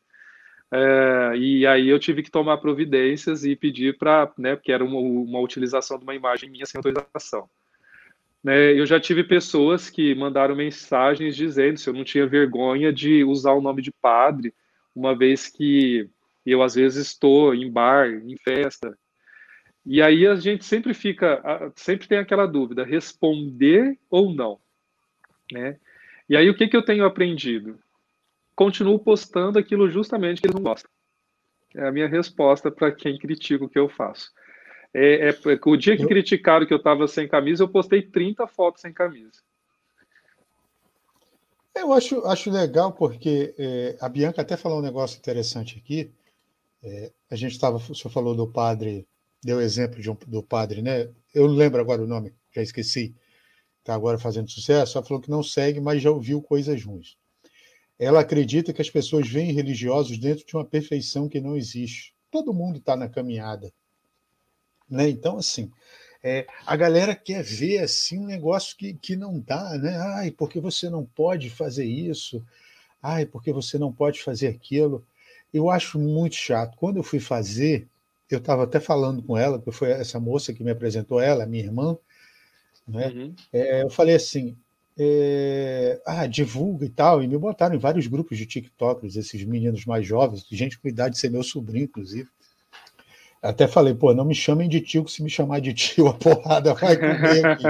[0.77, 4.99] É, e aí eu tive que tomar providências e pedir para, né, porque era uma,
[4.99, 7.49] uma, utilização de uma imagem minha sem autorização.
[8.43, 13.23] Né, eu já tive pessoas que mandaram mensagens dizendo se eu não tinha vergonha de
[13.23, 14.53] usar o nome de padre,
[14.93, 16.11] uma vez que
[16.45, 18.99] eu às vezes estou em bar, em festa.
[19.87, 24.59] E aí a gente sempre fica, sempre tem aquela dúvida, responder ou não,
[25.53, 25.79] né?
[26.29, 27.79] E aí o que, que eu tenho aprendido?
[28.55, 30.91] Continuo postando aquilo justamente que eles não gostam.
[31.75, 34.31] É a minha resposta para quem critica o que eu faço.
[34.93, 35.35] É, é,
[35.67, 39.43] o dia que criticaram que eu estava sem camisa, eu postei 30 fotos sem camisa.
[41.75, 46.13] Eu acho, acho legal porque é, a Bianca até falou um negócio interessante aqui.
[46.81, 49.05] É, a gente estava, o senhor falou do padre,
[49.43, 51.11] deu exemplo de um, do padre, né?
[51.35, 53.17] Eu não lembro agora o nome, já esqueci.
[53.81, 54.97] Está agora fazendo sucesso.
[54.97, 57.17] Ela falou que não segue, mas já ouviu coisas ruins.
[58.05, 62.15] Ela acredita que as pessoas veem religiosos dentro de uma perfeição que não existe.
[62.31, 63.73] Todo mundo está na caminhada.
[64.89, 65.09] Né?
[65.09, 65.71] Então, assim,
[66.23, 69.97] é, a galera quer ver assim um negócio que, que não dá, né?
[70.17, 72.45] Ai, porque você não pode fazer isso?
[73.03, 75.07] Ai, porque você não pode fazer aquilo?
[75.53, 76.77] Eu acho muito chato.
[76.77, 77.87] Quando eu fui fazer,
[78.31, 81.65] eu estava até falando com ela, que foi essa moça que me apresentou ela, minha
[81.65, 81.97] irmã,
[82.89, 83.09] né?
[83.09, 83.35] Uhum.
[83.53, 84.57] É, eu falei assim,
[84.99, 89.85] é, ah, divulga e tal, e me botaram em vários grupos de TikTokers, esses meninos
[89.85, 92.29] mais jovens, gente com idade de ser meu sobrinho, inclusive.
[93.43, 96.15] Até falei, pô, não me chamem de tio, que se me chamar de tio, a
[96.15, 97.67] porrada vai comer aqui.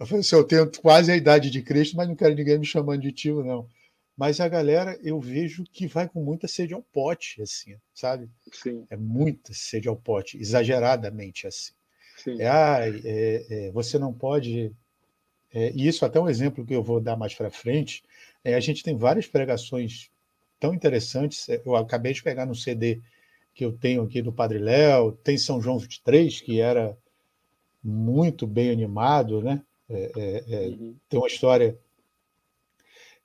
[0.00, 2.66] eu falei assim, eu tenho quase a idade de Cristo, mas não quero ninguém me
[2.66, 3.68] chamando de tio, não.
[4.16, 8.30] Mas a galera, eu vejo que vai com muita sede ao pote, assim, sabe?
[8.50, 8.86] Sim.
[8.88, 11.72] É muita sede ao pote, exageradamente assim.
[12.16, 12.40] Sim.
[12.40, 14.72] É, ah, é, é, você não pode.
[15.56, 18.04] É, e isso até um exemplo que eu vou dar mais para frente.
[18.44, 20.10] É, a gente tem várias pregações
[20.60, 21.48] tão interessantes.
[21.48, 23.00] É, eu acabei de pegar no CD
[23.54, 26.94] que eu tenho aqui do Padre Léo, tem São João 23, que era
[27.82, 29.62] muito bem animado, né?
[29.88, 30.94] É, é, é, uhum.
[31.08, 31.78] Tem uma história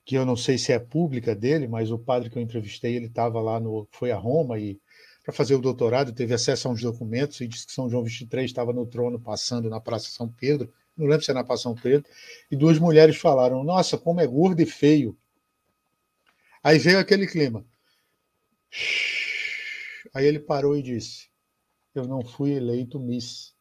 [0.05, 3.07] que eu não sei se é pública dele, mas o padre que eu entrevistei, ele
[3.07, 4.79] estava lá no, foi a Roma e
[5.21, 8.49] para fazer o doutorado teve acesso a uns documentos e disse que São João 23
[8.49, 11.75] estava no trono passando na Praça São Pedro, não lembro se é na Praça São
[11.75, 12.09] Pedro,
[12.49, 15.17] e duas mulheres falaram: "Nossa, como é gordo e feio".
[16.63, 17.65] Aí veio aquele clima.
[20.13, 21.29] Aí ele parou e disse:
[21.95, 23.55] Eu não fui eleito Miss.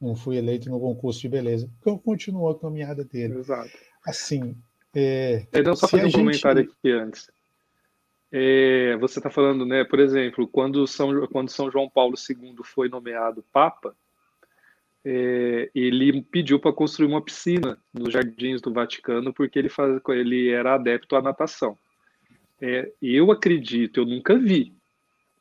[0.00, 1.70] Não fui eleito no concurso de beleza.
[1.80, 3.38] Então continuou a caminhada dele.
[3.38, 3.70] Exato.
[4.06, 4.56] Assim.
[4.94, 6.18] É, Perdão, só fazer um gente...
[6.18, 7.30] comentário aqui antes.
[8.30, 9.84] É, você está falando, né?
[9.84, 13.96] Por exemplo, quando São, quando São João Paulo II foi nomeado Papa,
[15.04, 20.50] é, ele pediu para construir uma piscina nos jardins do Vaticano porque ele, faz, ele
[20.50, 21.78] era adepto à natação.
[22.60, 24.74] É, eu acredito, eu nunca vi,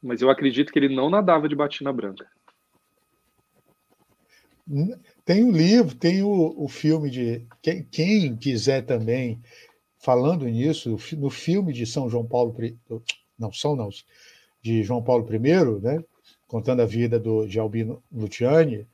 [0.02, 2.28] mas eu acredito que ele não nadava de batina branca.
[5.24, 7.46] Tem o livro, tem o, o filme de.
[7.62, 9.42] Quem, quem, quiser também,
[9.98, 12.56] falando nisso, no filme de São João Paulo.
[13.40, 13.90] Não, São não,
[14.62, 16.04] de João Paulo I, né,
[16.48, 18.86] contando a vida do, de Albino Luciani,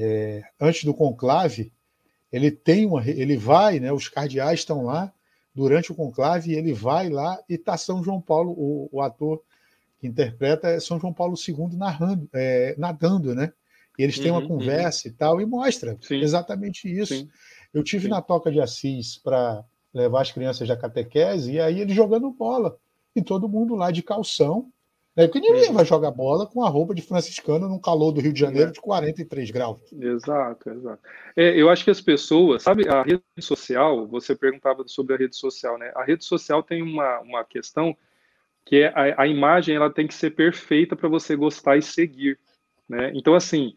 [0.00, 1.72] é, antes do conclave,
[2.32, 3.06] ele tem uma.
[3.08, 5.12] Ele vai, né, os cardeais estão lá
[5.54, 9.42] durante o conclave, ele vai lá e está São João Paulo, o, o ator
[9.98, 13.52] que interpreta é São João Paulo II narrando, é, nadando, né?
[13.98, 15.12] E eles têm uhum, uma conversa uhum.
[15.12, 16.20] e tal, e mostra Sim.
[16.20, 17.14] exatamente isso.
[17.14, 17.28] Sim.
[17.74, 18.10] Eu tive Sim.
[18.10, 22.78] na Toca de Assis para levar as crianças da catequese, e aí eles jogando bola.
[23.14, 24.72] E todo mundo lá de calção.
[25.16, 25.26] Né?
[25.26, 28.40] Porque ninguém vai jogar bola com a roupa de franciscano num calor do Rio de
[28.40, 28.72] Janeiro é.
[28.72, 29.80] de 43 graus.
[29.92, 31.02] Exato, exato.
[31.36, 35.36] É, eu acho que as pessoas, sabe, a rede social, você perguntava sobre a rede
[35.36, 35.90] social, né?
[35.96, 37.96] A rede social tem uma, uma questão
[38.64, 42.38] que é a, a imagem ela tem que ser perfeita para você gostar e seguir,
[42.88, 43.10] né?
[43.14, 43.74] Então assim,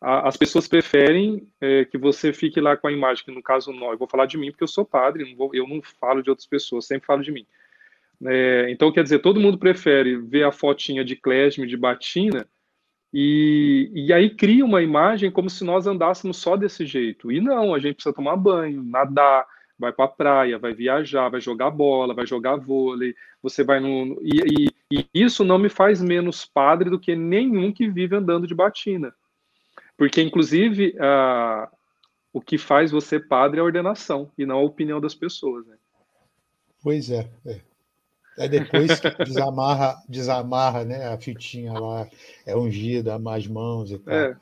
[0.00, 3.72] a, as pessoas preferem é, que você fique lá com a imagem, que no caso
[3.72, 6.22] não, eu vou falar de mim porque eu sou padre, não vou, eu não falo
[6.22, 7.46] de outras pessoas, sempre falo de mim.
[8.22, 12.46] É, então quer dizer, todo mundo prefere ver a fotinha de klesme, de batina,
[13.12, 17.30] e, e aí cria uma imagem como se nós andássemos só desse jeito.
[17.30, 19.46] E não, a gente precisa tomar banho, nadar,
[19.78, 24.20] vai para a praia, vai viajar, vai jogar bola, vai jogar vôlei, você vai no.
[24.20, 28.46] E, e, e, isso não me faz menos padre do que nenhum que vive andando
[28.46, 29.14] de batina.
[29.96, 30.96] Porque, inclusive,
[32.32, 35.64] o que faz você padre é a ordenação e não a opinião das pessoas.
[35.66, 35.76] Né?
[36.82, 37.30] Pois é.
[37.46, 37.60] é.
[38.38, 42.08] Aí depois desamarra, desamarra né, a fitinha lá,
[42.44, 44.14] é ungida, mais mãos e tal.
[44.14, 44.36] É.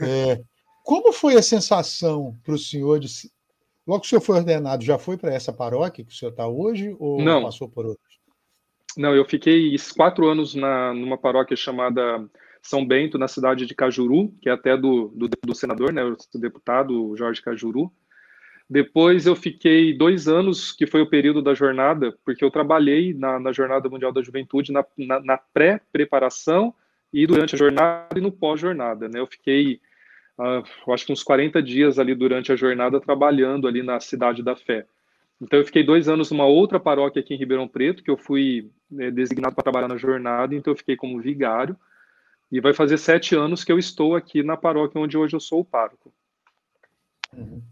[0.00, 0.40] É,
[0.82, 3.08] como foi a sensação para o senhor de.
[3.86, 6.46] Logo que o senhor foi ordenado, já foi para essa paróquia que o senhor está
[6.46, 7.42] hoje ou Não.
[7.42, 8.08] passou por outras?
[8.96, 12.26] Não, eu fiquei quatro anos na, numa paróquia chamada
[12.62, 16.16] São Bento, na cidade de Cajuru, que é até do, do, do senador, né, o
[16.38, 17.92] deputado Jorge Cajuru.
[18.70, 23.40] Depois eu fiquei dois anos, que foi o período da jornada, porque eu trabalhei na,
[23.40, 26.74] na Jornada Mundial da Juventude, na, na, na pré-preparação
[27.10, 29.08] e durante a jornada e no pós-jornada.
[29.08, 29.20] Né?
[29.20, 29.80] Eu fiquei,
[30.38, 34.54] uh, acho que uns 40 dias ali durante a jornada trabalhando ali na Cidade da
[34.54, 34.84] Fé.
[35.40, 38.70] Então eu fiquei dois anos numa outra paróquia aqui em Ribeirão Preto, que eu fui
[38.90, 41.74] né, designado para trabalhar na jornada, então eu fiquei como vigário.
[42.52, 45.60] E vai fazer sete anos que eu estou aqui na paróquia onde hoje eu sou
[45.60, 46.12] o pároco.
[47.32, 47.62] Uhum.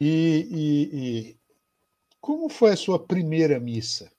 [0.00, 1.36] E, e, e
[2.20, 4.10] como foi a sua primeira missa?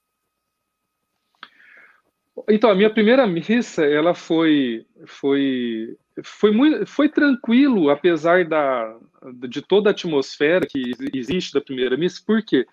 [2.50, 8.98] Então, a minha primeira missa, ela foi foi foi muito foi tranquilo, apesar da
[9.48, 12.22] de toda a atmosfera que existe da primeira missa.
[12.26, 12.66] Por quê?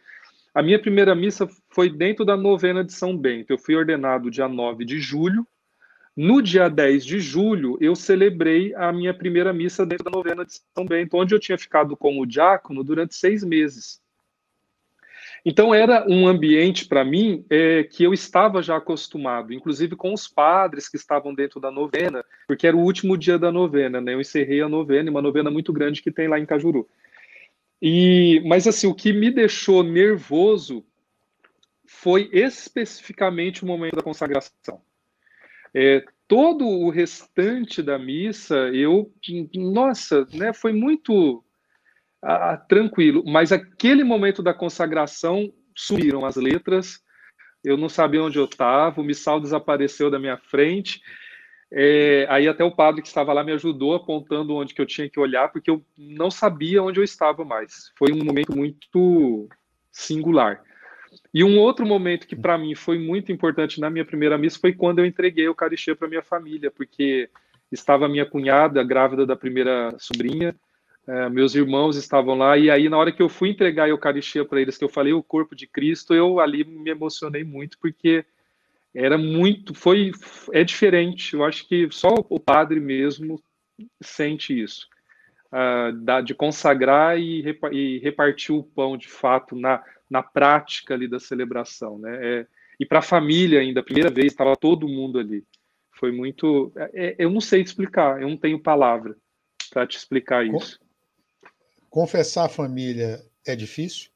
[0.54, 3.50] A minha primeira missa foi dentro da novena de São Bento.
[3.50, 5.46] Eu fui ordenado dia 9 de julho.
[6.20, 10.52] No dia 10 de julho, eu celebrei a minha primeira missa dentro da novena de
[10.74, 14.02] São Bento, onde eu tinha ficado como diácono durante seis meses.
[15.44, 20.26] Então, era um ambiente para mim é, que eu estava já acostumado, inclusive com os
[20.26, 24.12] padres que estavam dentro da novena, porque era o último dia da novena, né?
[24.12, 26.88] Eu encerrei a novena, uma novena muito grande que tem lá em Cajuru.
[27.80, 30.84] E, mas assim, o que me deixou nervoso
[31.86, 34.82] foi especificamente o momento da consagração.
[35.80, 39.12] É, todo o restante da missa, eu,
[39.54, 41.44] nossa, né, foi muito
[42.20, 47.00] ah, tranquilo, mas aquele momento da consagração sumiram as letras,
[47.64, 51.00] eu não sabia onde eu estava, o missal desapareceu da minha frente,
[51.70, 55.08] é, aí até o padre que estava lá me ajudou apontando onde que eu tinha
[55.08, 57.92] que olhar, porque eu não sabia onde eu estava mais.
[57.96, 59.48] Foi um momento muito
[59.92, 60.60] singular.
[61.38, 64.72] E um outro momento que para mim foi muito importante na minha primeira missa foi
[64.72, 67.30] quando eu entreguei a Eucaristia para minha família, porque
[67.70, 70.52] estava minha cunhada grávida da primeira sobrinha,
[71.06, 74.44] é, meus irmãos estavam lá, e aí na hora que eu fui entregar a Eucaristia
[74.44, 78.24] para eles, que eu falei o corpo de Cristo, eu ali me emocionei muito, porque
[78.92, 80.10] era muito, foi,
[80.52, 81.34] é diferente.
[81.34, 83.40] Eu acho que só o padre mesmo
[84.00, 84.88] sente isso,
[85.52, 91.18] uh, de consagrar e, e, repartir o pão de fato na, na prática ali da
[91.18, 92.18] celebração, né?
[92.20, 92.46] É,
[92.80, 95.44] e para a família ainda, a primeira vez estava todo mundo ali.
[95.92, 99.16] Foi muito, é, é, eu não sei explicar, eu não tenho palavra
[99.70, 100.78] para te explicar isso.
[101.90, 104.10] Confessar a família é difícil?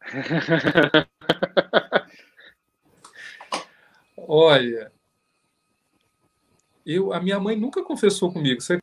[4.16, 4.92] Olha,
[6.86, 8.60] eu, a minha mãe nunca confessou comigo.
[8.60, 8.78] Você...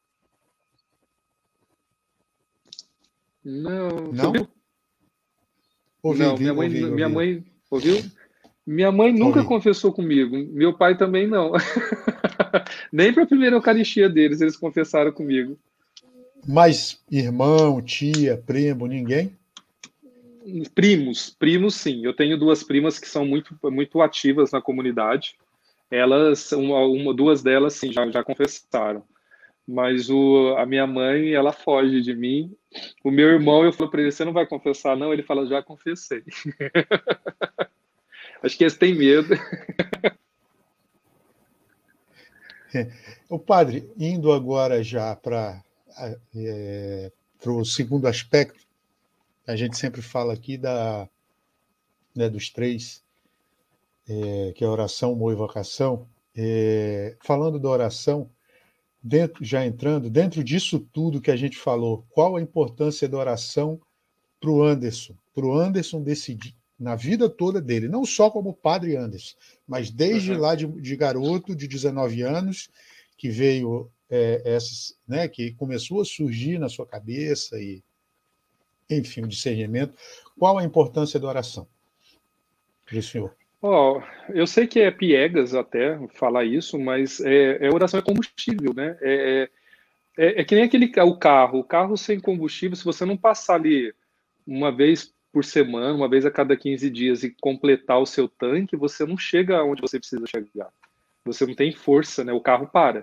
[3.48, 4.12] Não.
[4.12, 4.48] Não?
[6.04, 6.96] Ouvi, não, minha mãe, ouvi, ouvi.
[6.96, 8.04] minha mãe ouviu?
[8.66, 10.36] Minha mãe nunca confessou comigo.
[10.52, 11.54] Meu pai também não.
[12.92, 15.58] Nem para a primeira Eucaristia deles eles confessaram comigo.
[16.46, 19.32] Mas irmão, tia, primo, ninguém?
[20.76, 22.04] Primos, primos sim.
[22.04, 25.38] Eu tenho duas primas que são muito, muito ativas na comunidade.
[25.90, 29.04] Elas, uma, uma duas delas sim, já, já confessaram.
[29.68, 32.56] Mas o, a minha mãe, ela foge de mim.
[33.04, 35.12] O meu irmão, eu falo para ele: você não vai confessar, não?
[35.12, 36.24] Ele fala: já confessei.
[38.42, 39.34] Acho que eles têm medo.
[43.30, 45.64] O padre, indo agora já para
[46.36, 47.12] é,
[47.46, 48.60] o segundo aspecto,
[49.48, 51.10] a gente sempre fala aqui da,
[52.16, 53.04] né, dos três,
[54.08, 56.08] é, que é oração, amor e vocação.
[56.36, 58.30] É, falando da oração,
[59.08, 63.80] dentro, já entrando, dentro disso tudo que a gente falou, qual a importância da oração
[64.40, 65.16] para o Anderson?
[65.34, 69.36] Para o Anderson decidir, na vida toda dele, não só como padre Anderson,
[69.68, 70.40] mas desde uhum.
[70.40, 72.70] lá de, de, garoto, de 19 anos,
[73.18, 77.82] que veio é, essas, né, que começou a surgir na sua cabeça e
[78.90, 79.96] enfim, o discernimento.
[80.38, 81.68] Qual a importância da oração
[82.86, 83.36] para o senhor?
[83.62, 88.74] Oh, eu sei que é piegas até falar isso, mas é, é oração é combustível,
[88.74, 88.98] né?
[89.02, 89.50] É,
[90.18, 91.60] é, é, que nem aquele o carro.
[91.60, 93.94] O carro sem combustível, se você não passar ali
[94.46, 98.76] uma vez por semana, uma vez a cada 15 dias e completar o seu tanque,
[98.76, 100.70] você não chega onde você precisa chegar.
[101.26, 102.34] Você não tem força, né?
[102.34, 103.02] O carro para.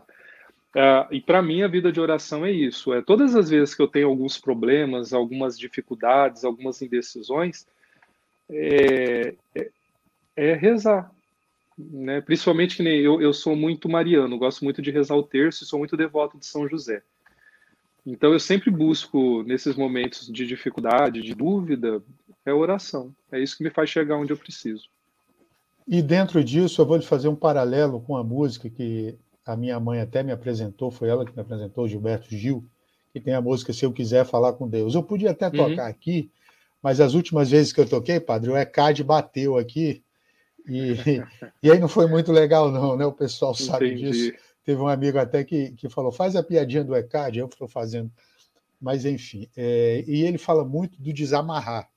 [0.74, 2.92] Uh, e para mim a vida de oração é isso.
[2.92, 7.66] É todas as vezes que eu tenho alguns problemas, algumas dificuldades, algumas indecisões,
[8.50, 9.34] é,
[10.36, 11.10] é, rezar.
[11.76, 12.20] Né?
[12.20, 15.66] Principalmente que nem eu, eu sou muito mariano, gosto muito de rezar o terço e
[15.66, 17.02] sou muito devoto de São José.
[18.06, 22.02] Então eu sempre busco, nesses momentos de dificuldade, de dúvida,
[22.44, 23.14] é oração.
[23.32, 24.88] É isso que me faz chegar onde eu preciso.
[25.86, 29.78] E dentro disso, eu vou lhe fazer um paralelo com a música que a minha
[29.78, 32.64] mãe até me apresentou, foi ela que me apresentou, Gilberto Gil,
[33.12, 34.94] que tem a música Se Eu Quiser Falar com Deus.
[34.94, 35.52] Eu podia até uhum.
[35.52, 35.90] tocar uhum.
[35.90, 36.30] aqui,
[36.82, 40.02] mas as últimas vezes que eu toquei, padre, o ECAD bateu aqui,
[40.66, 40.94] e,
[41.62, 43.04] e aí não foi muito legal, não, né?
[43.04, 44.10] O pessoal sabe Entendi.
[44.10, 44.38] disso.
[44.64, 48.10] Teve um amigo até que, que falou: faz a piadinha do ECAD, eu estou fazendo.
[48.80, 51.88] Mas, enfim, é, e ele fala muito do desamarrar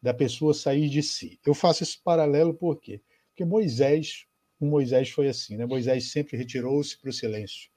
[0.00, 1.38] da pessoa sair de si.
[1.44, 3.00] Eu faço esse paralelo por quê?
[3.28, 4.24] Porque Moisés,
[4.60, 5.66] o Moisés foi assim, né?
[5.66, 7.70] Moisés sempre retirou-se para o silêncio.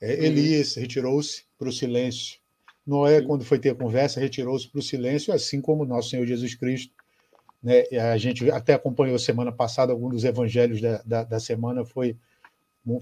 [0.00, 2.38] É, Elias retirou-se para o silêncio.
[2.86, 6.94] Noé, quando foi ter conversa, retirou-se para o silêncio, assim como nosso Senhor Jesus Cristo.
[7.62, 7.84] Né?
[8.12, 12.16] A gente até acompanhou semana passada, alguns dos evangelhos da, da, da semana foi,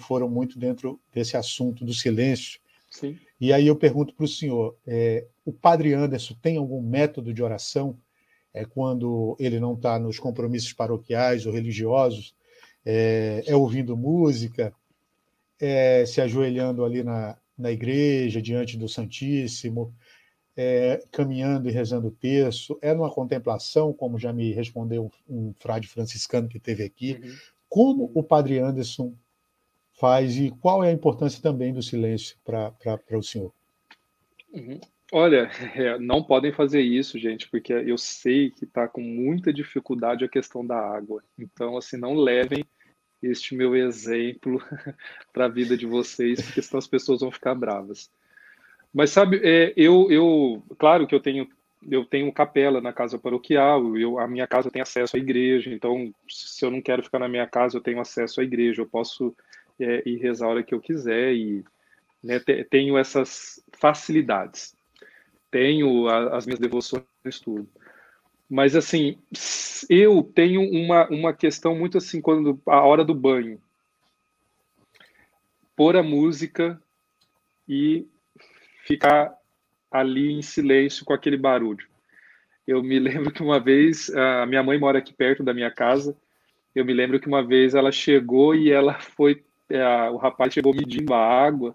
[0.00, 2.60] foram muito dentro desse assunto do silêncio.
[2.90, 3.18] Sim.
[3.40, 7.42] E aí eu pergunto para o senhor: é, o padre Anderson tem algum método de
[7.42, 7.98] oração
[8.56, 12.34] é quando ele não está nos compromissos paroquiais ou religiosos,
[12.86, 14.72] é, é ouvindo música,
[15.60, 19.94] é se ajoelhando ali na, na igreja, diante do Santíssimo,
[20.56, 25.54] é, caminhando e rezando o terço, é numa contemplação, como já me respondeu um, um
[25.58, 27.20] frade franciscano que teve aqui.
[27.22, 27.34] Uhum.
[27.68, 29.14] Como o padre Anderson
[29.92, 32.72] faz e qual é a importância também do silêncio para
[33.12, 33.52] o senhor?
[34.52, 34.80] Uhum.
[35.12, 40.24] Olha, é, não podem fazer isso, gente, porque eu sei que está com muita dificuldade
[40.24, 41.22] a questão da água.
[41.38, 42.64] Então, assim, não levem
[43.22, 44.62] este meu exemplo
[45.32, 48.10] para a vida de vocês, porque senão as pessoas vão ficar bravas.
[48.96, 51.46] Mas sabe, é, eu, eu, claro que eu tenho,
[51.90, 56.10] eu tenho capela na casa paroquial, eu, a minha casa tem acesso à igreja, então
[56.26, 59.36] se eu não quero ficar na minha casa, eu tenho acesso à igreja, eu posso
[59.78, 61.62] é, ir rezar a hora que eu quiser e
[62.24, 62.40] né,
[62.70, 64.74] tenho essas facilidades
[65.56, 67.04] tenho a, as minhas devoções,
[67.42, 67.66] tudo.
[68.48, 69.18] Mas, assim,
[69.88, 73.60] eu tenho uma, uma questão muito assim, quando a hora do banho.
[75.74, 76.80] Pôr a música
[77.68, 78.06] e
[78.86, 79.34] ficar
[79.90, 81.86] ali em silêncio com aquele barulho.
[82.66, 86.16] Eu me lembro que uma vez, a minha mãe mora aqui perto da minha casa,
[86.74, 90.74] eu me lembro que uma vez ela chegou e ela foi, é, o rapaz chegou
[90.74, 91.74] medindo a água,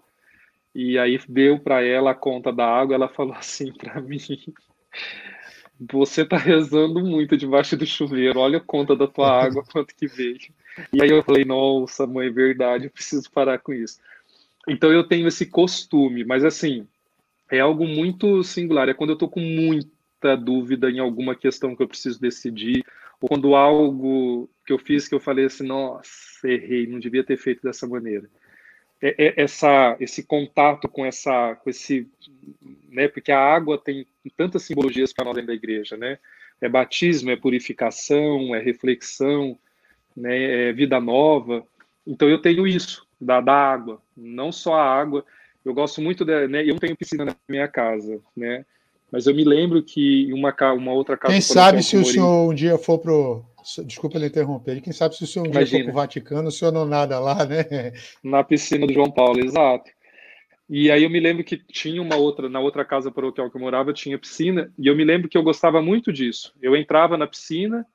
[0.74, 4.18] e aí deu para ela a conta da água, ela falou assim para mim:
[5.90, 10.06] Você tá rezando muito debaixo do chuveiro, olha a conta da tua água, quanto que
[10.06, 10.38] veio.
[10.92, 14.00] E aí eu falei: Nossa, mãe, é verdade, eu preciso parar com isso.
[14.68, 16.86] Então eu tenho esse costume, mas assim,
[17.52, 18.88] é algo muito singular.
[18.88, 22.82] É quando eu tô com muita dúvida em alguma questão que eu preciso decidir,
[23.20, 27.36] ou quando algo que eu fiz que eu falei assim: Nossa, errei, não devia ter
[27.36, 28.28] feito dessa maneira.
[29.02, 32.08] É, é, essa, esse contato com essa, com esse,
[32.88, 33.06] né?
[33.06, 36.18] Porque a água tem tantas simbologias para nós dentro da igreja, né?
[36.58, 39.58] É batismo, é purificação, é reflexão,
[40.16, 40.68] né?
[40.68, 41.66] É vida nova.
[42.06, 45.22] Então eu tenho isso da, da água, não só a água.
[45.64, 46.62] Eu gosto muito da, né?
[46.62, 48.64] Eu não tenho piscina na minha casa, né?
[49.10, 51.32] Mas eu me lembro que uma, uma outra casa.
[51.32, 53.44] Quem sabe se o senhor um dia for pro
[53.84, 54.80] Desculpa ele interromper.
[54.80, 57.18] Quem sabe se o senhor um dia for para o Vaticano, o senhor não nada
[57.20, 57.92] lá, né?
[58.22, 59.90] Na piscina do João Paulo, exato.
[60.68, 63.60] E aí eu me lembro que tinha uma outra, na outra casa paroquial que eu
[63.60, 66.52] morava, tinha piscina, e eu me lembro que eu gostava muito disso.
[66.60, 67.86] Eu entrava na piscina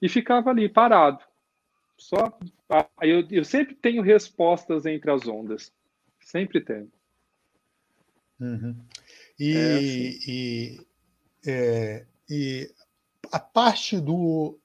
[0.00, 1.18] e ficava ali, parado.
[1.96, 2.32] Só.
[3.02, 5.72] Eu, eu sempre tenho respostas entre as ondas.
[6.24, 6.90] Sempre tenho.
[8.40, 8.76] Uhum.
[9.38, 10.18] E, é assim.
[10.26, 10.86] e,
[11.46, 12.74] é, e
[13.30, 14.58] a parte do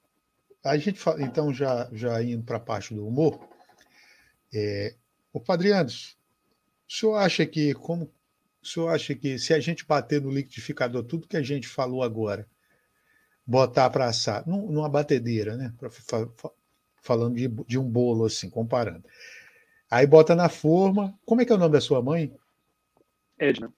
[0.63, 3.39] a gente fala, então, já, já indo para a parte do humor,
[4.53, 4.95] é,
[5.31, 6.15] o Padre Anderson,
[6.87, 8.11] o senhor acha que, como
[8.61, 12.03] o senhor acha que se a gente bater no liquidificador tudo que a gente falou
[12.03, 12.47] agora,
[13.45, 15.73] botar para assar, numa batedeira, né?
[17.01, 19.03] Falando de, de um bolo, assim, comparando.
[19.89, 21.17] Aí bota na forma.
[21.25, 22.31] Como é que é o nome da sua mãe?
[23.39, 23.73] Edna.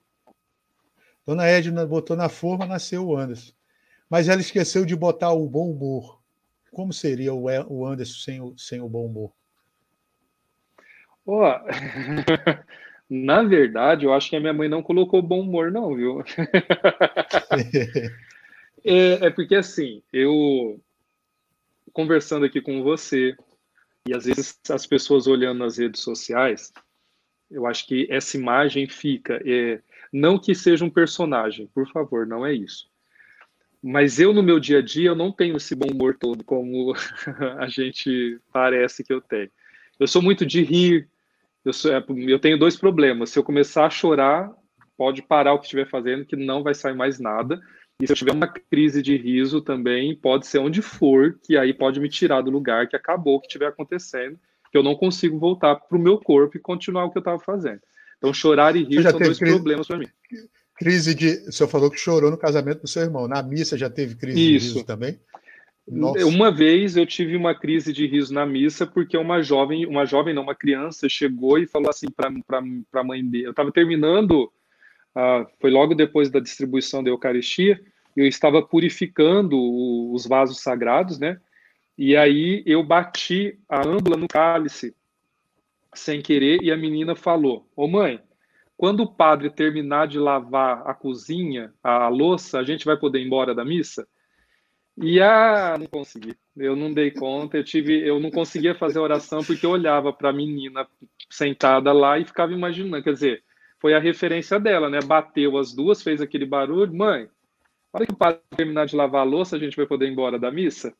[1.24, 3.52] Dona Edna botou na forma, nasceu o Anderson.
[4.10, 6.20] Mas ela esqueceu de botar o bom humor.
[6.72, 9.32] Como seria o Anderson sem o, sem o bom humor?
[11.24, 11.42] Oh,
[13.08, 16.20] na verdade, eu acho que a minha mãe não colocou bom humor, não, viu?
[18.84, 20.80] é, é porque assim, eu
[21.92, 23.36] conversando aqui com você,
[24.06, 26.72] e às vezes as pessoas olhando nas redes sociais,
[27.50, 29.40] eu acho que essa imagem fica.
[29.44, 29.80] É,
[30.12, 32.90] não que seja um personagem, por favor, não é isso.
[33.82, 36.94] Mas eu, no meu dia a dia, eu não tenho esse bom humor todo, como
[37.58, 39.50] a gente parece que eu tenho.
[39.98, 41.08] Eu sou muito de rir.
[41.64, 43.30] Eu, sou, é, eu tenho dois problemas.
[43.30, 44.52] Se eu começar a chorar,
[44.96, 47.60] pode parar o que estiver fazendo, que não vai sair mais nada.
[48.02, 51.72] E se eu tiver uma crise de riso também, pode ser onde for, que aí
[51.72, 54.36] pode me tirar do lugar que acabou o que estiver acontecendo,
[54.72, 57.38] que eu não consigo voltar para o meu corpo e continuar o que eu estava
[57.38, 57.80] fazendo.
[58.18, 60.08] Então, chorar e rir são dois crise, problemas para mim.
[60.74, 61.48] Crise de.
[61.48, 63.28] O senhor falou que chorou no casamento do seu irmão.
[63.28, 64.66] Na missa já teve crise Isso.
[64.66, 65.20] de riso também?
[65.86, 66.26] Nossa.
[66.26, 70.34] Uma vez eu tive uma crise de riso na missa porque uma jovem, uma jovem
[70.34, 72.32] não, uma criança chegou e falou assim para
[73.00, 73.46] a mãe dele.
[73.46, 74.50] Eu estava terminando
[75.14, 77.80] ah, foi logo depois da distribuição da Eucaristia,
[78.16, 81.40] eu estava purificando o, os vasos sagrados, né?
[81.96, 84.94] E aí eu bati a âmbula no cálice
[85.94, 88.20] sem querer e a menina falou: Ô mãe,
[88.76, 93.20] quando o padre terminar de lavar a cozinha, a, a louça, a gente vai poder
[93.20, 94.06] ir embora da missa?
[94.96, 96.36] E ah, não consegui.
[96.56, 100.28] Eu não dei conta, eu tive, eu não conseguia fazer oração porque eu olhava para
[100.30, 100.86] a menina
[101.30, 103.42] sentada lá e ficava imaginando, quer dizer,
[103.80, 105.00] foi a referência dela, né?
[105.00, 106.94] Bateu as duas, fez aquele barulho.
[106.94, 107.28] Mãe,
[107.98, 110.38] hora que o padre terminar de lavar a louça, a gente vai poder ir embora
[110.38, 110.94] da missa?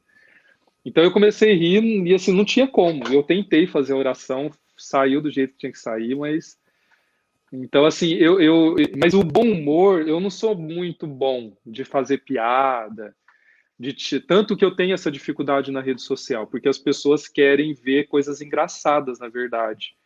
[0.85, 3.07] Então eu comecei a rir e assim, não tinha como.
[3.09, 6.61] Eu tentei fazer a oração, saiu do jeito que tinha que sair, mas.
[7.53, 8.75] Então, assim, eu, eu.
[8.97, 13.15] Mas o bom humor, eu não sou muito bom de fazer piada,
[13.79, 18.07] de tanto que eu tenho essa dificuldade na rede social, porque as pessoas querem ver
[18.07, 19.97] coisas engraçadas, na verdade.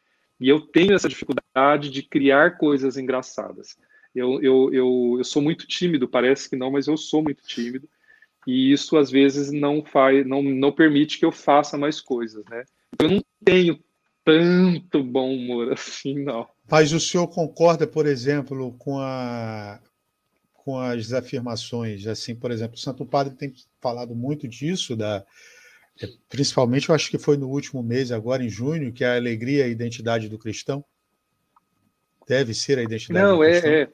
[0.40, 3.76] E eu tenho essa dificuldade de criar coisas engraçadas.
[4.16, 7.88] Eu, eu, eu, eu sou muito tímido, parece que não, mas eu sou muito tímido.
[8.46, 12.64] E isso às vezes não faz, não, não permite que eu faça mais coisas, né?
[13.00, 13.78] Eu não tenho
[14.24, 16.48] tanto bom humor assim, não.
[16.70, 19.80] Mas o senhor concorda, por exemplo, com a
[20.52, 25.24] com as afirmações, assim, por exemplo, o Santo Padre tem falado muito disso da
[26.02, 29.16] é, principalmente, eu acho que foi no último mês, agora em junho, que é a
[29.16, 30.84] alegria e a identidade do cristão.
[32.28, 33.70] Deve ser a identidade não, do é, cristão.
[33.70, 33.88] É, é,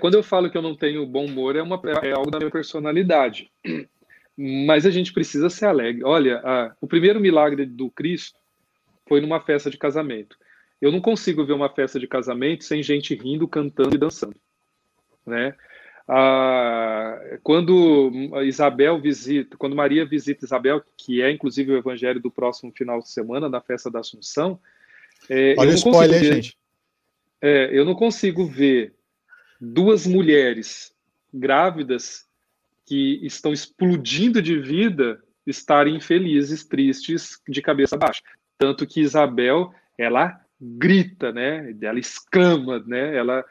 [0.00, 2.50] quando eu falo que eu não tenho bom humor, é, uma, é algo da minha
[2.50, 3.50] personalidade.
[4.36, 6.04] Mas a gente precisa ser alegre.
[6.04, 8.38] Olha, a, o primeiro milagre do Cristo
[9.06, 10.36] foi numa festa de casamento.
[10.80, 14.36] Eu não consigo ver uma festa de casamento sem gente rindo, cantando e dançando.
[15.26, 15.54] Né?
[16.06, 18.10] Ah, quando
[18.44, 23.10] Isabel visita, quando Maria visita Isabel, que é inclusive o evangelho do próximo final de
[23.10, 24.58] semana, na festa da Assunção.
[25.28, 26.56] É, Olha o spoiler, ver, gente.
[27.42, 28.94] É, eu não consigo ver
[29.60, 30.92] duas mulheres
[31.32, 32.26] grávidas
[32.86, 38.22] que estão explodindo de vida estarem infelizes, tristes, de cabeça baixa.
[38.56, 41.74] Tanto que Isabel, ela grita, né?
[41.80, 43.16] Ela exclama, né?
[43.16, 43.44] Ela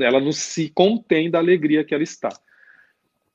[0.00, 2.30] ela não se contém da alegria que ela está.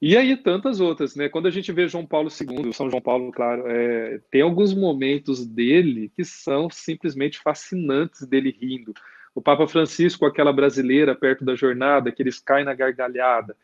[0.01, 1.30] E aí tantas outras, né?
[1.30, 5.45] Quando a gente vê João Paulo II, São João Paulo, claro, é, tem alguns momentos
[5.45, 8.93] dele que são simplesmente fascinantes dele rindo.
[9.36, 13.56] O Papa Francisco, aquela brasileira perto da jornada, que eles caem na gargalhada.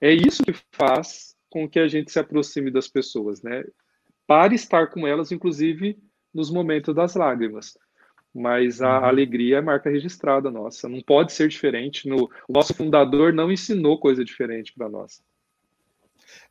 [0.00, 3.64] É isso que faz com que a gente se aproxime das pessoas, né?
[4.26, 5.98] Para estar com elas, inclusive
[6.32, 7.76] nos momentos das lágrimas
[8.34, 9.04] mas a uhum.
[9.04, 10.88] alegria é marca registrada nossa.
[10.88, 12.08] Não pode ser diferente.
[12.08, 15.22] No, o nosso fundador não ensinou coisa diferente para nós.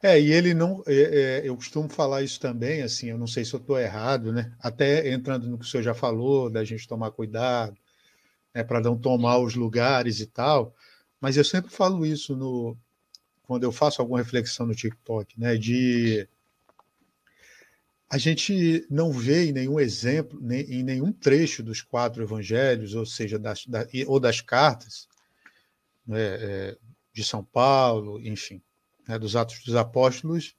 [0.01, 0.83] É, e ele não.
[0.85, 4.31] É, é, eu costumo falar isso também, assim, eu não sei se eu estou errado,
[4.31, 4.51] né?
[4.59, 7.75] Até entrando no que o senhor já falou, da gente tomar cuidado,
[8.53, 10.75] né, para não tomar os lugares e tal.
[11.19, 12.77] Mas eu sempre falo isso no,
[13.43, 15.57] quando eu faço alguma reflexão no TikTok, né?
[15.57, 16.27] De
[18.09, 23.05] a gente não vê em nenhum exemplo, nem, em nenhum trecho dos quatro evangelhos, ou
[23.05, 25.07] seja, das, da, ou das cartas
[26.05, 26.77] né, é,
[27.13, 28.61] de São Paulo, enfim,
[29.07, 30.55] né, dos Atos dos Apóstolos,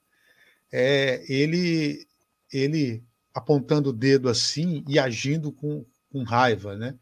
[0.71, 2.07] é, ele,
[2.51, 6.75] ele apontando o dedo assim e agindo com, com raiva.
[6.75, 6.97] Né?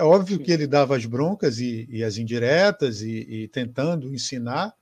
[0.00, 4.72] É óbvio que ele dava as broncas e, e as indiretas e, e, tentando ensinar,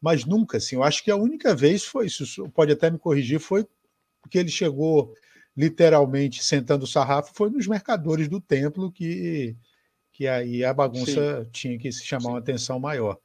[0.00, 3.40] mas nunca, assim, eu acho que a única vez foi, isso pode até me corrigir,
[3.40, 3.66] foi
[4.20, 5.12] porque ele chegou
[5.56, 9.56] literalmente sentando o sarrafo foi nos mercadores do templo que,
[10.12, 11.50] que aí a bagunça Sim.
[11.50, 12.28] tinha que se chamar Sim.
[12.28, 13.18] uma atenção maior.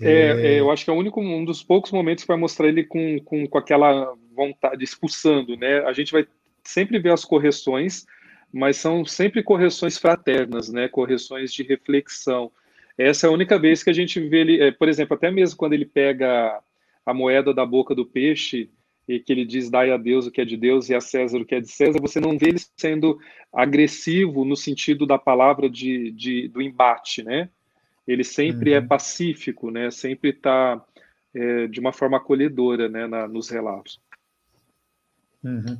[0.00, 0.60] É, é...
[0.60, 3.20] eu acho que é o único, um dos poucos momentos que vai mostrar ele com,
[3.26, 5.80] com, com aquela vontade, expulsando, né?
[5.80, 6.26] A gente vai
[6.64, 8.06] sempre ver as correções,
[8.54, 10.86] mas são sempre correções fraternas, né?
[10.86, 12.52] Correções de reflexão.
[12.96, 15.58] Essa é a única vez que a gente vê ele, é, por exemplo, até mesmo
[15.58, 16.62] quando ele pega
[17.04, 18.70] a moeda da boca do peixe
[19.08, 21.38] e que ele diz dai a Deus o que é de Deus e a César
[21.38, 23.18] o que é de César, você não vê ele sendo
[23.52, 27.50] agressivo no sentido da palavra de, de do embate, né?
[28.06, 28.84] Ele sempre é uhum.
[28.84, 29.90] é pacífico, né?
[29.90, 30.80] Sempre está
[31.34, 34.00] é, de uma forma acolhedora né, na, nos relatos.
[35.42, 35.76] Uhum.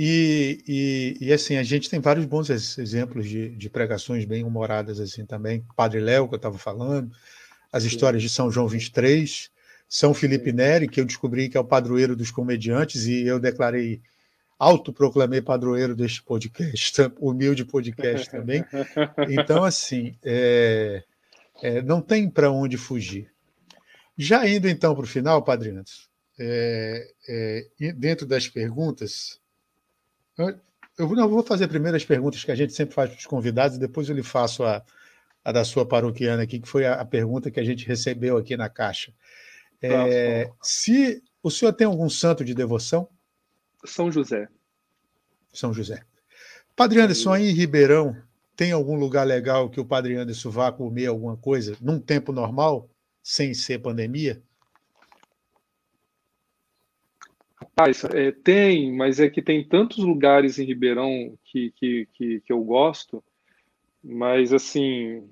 [0.00, 5.00] E, e, e, assim, a gente tem vários bons exemplos de, de pregações bem humoradas
[5.00, 5.66] assim também.
[5.74, 7.10] Padre Léo, que eu estava falando,
[7.72, 9.50] as histórias de São João 23,
[9.88, 10.52] São Felipe.
[10.52, 14.00] Neri, que eu descobri que é o padroeiro dos comediantes, e eu declarei,
[14.56, 18.64] autoproclamei padroeiro deste podcast, humilde podcast também.
[19.28, 21.02] Então, assim, é,
[21.60, 23.32] é, não tem para onde fugir.
[24.16, 26.06] Já indo então para o final, Padre Anderson,
[26.38, 29.40] é, é, dentro das perguntas,
[30.98, 33.76] eu não vou fazer primeiro as perguntas que a gente sempre faz para os convidados
[33.76, 34.82] e depois eu lhe faço a,
[35.44, 38.56] a da sua paroquiana aqui, que foi a, a, pergunta que a gente recebeu aqui
[38.56, 39.12] na caixa.
[39.80, 43.08] É, se o senhor tem algum santo de devoção?
[43.84, 44.48] São José.
[45.52, 46.02] São José.
[46.74, 48.16] Padre Anderson, aí em Ribeirão,
[48.56, 52.90] tem algum lugar legal que o Padre Anderson vá comer alguma coisa num tempo normal,
[53.22, 54.42] sem ser pandemia?
[57.78, 62.52] Rapaz, é, tem, mas é que tem tantos lugares em Ribeirão que, que, que, que,
[62.52, 63.22] eu gosto,
[64.02, 65.22] mas assim,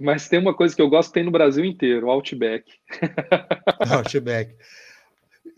[0.00, 2.72] mas tem uma coisa que eu gosto tem no Brasil inteiro, o Outback.
[3.94, 4.56] Outback.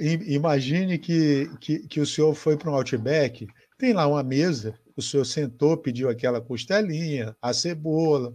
[0.00, 3.46] Imagine que, que, que o senhor foi para um Outback,
[3.78, 8.34] tem lá uma mesa, o senhor sentou, pediu aquela costelinha, a cebola,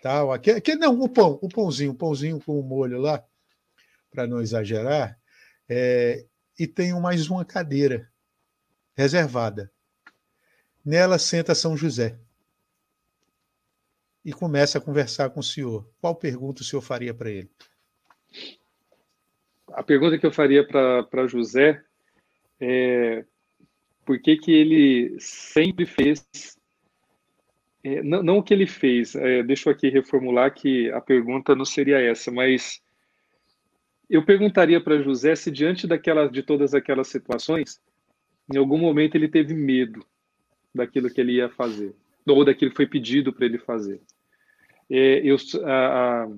[0.00, 3.20] tal, aquele, aquele não, o pão, o pãozinho, o pãozinho com o molho lá,
[4.12, 5.18] para não exagerar,
[5.68, 6.24] é,
[6.58, 8.10] e tem mais uma cadeira
[8.96, 9.70] reservada.
[10.84, 12.18] Nela senta São José
[14.24, 15.88] e começa a conversar com o senhor.
[16.00, 17.50] Qual pergunta o senhor faria para ele?
[19.72, 21.82] A pergunta que eu faria para José
[22.60, 23.24] é
[24.04, 26.26] por que, que ele sempre fez.
[27.84, 31.54] É, não, não, o que ele fez, é, deixa eu aqui reformular que a pergunta
[31.54, 32.82] não seria essa, mas
[34.08, 35.86] eu perguntaria para José se diante
[36.30, 37.80] de todas aquelas situações,
[38.52, 40.04] em algum momento ele teve medo
[40.74, 41.94] daquilo que ele ia fazer,
[42.26, 44.00] ou daquilo que foi pedido para ele fazer.
[44.90, 46.28] É, eu, a, a,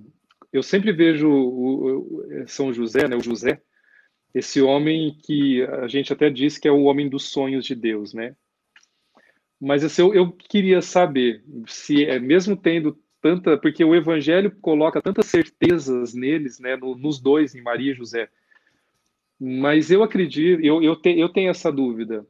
[0.53, 3.61] eu sempre vejo o, o, São José, né, o José,
[4.35, 8.15] esse homem que a gente até diz que é o homem dos sonhos de Deus,
[8.15, 8.35] né?
[9.61, 15.03] Mas assim, eu, eu queria saber se, é, mesmo tendo tanta, porque o Evangelho coloca
[15.03, 18.29] tantas certezas neles, né, no, nos dois, em Maria e José.
[19.39, 22.27] Mas eu acredito, eu, eu, te, eu tenho essa dúvida.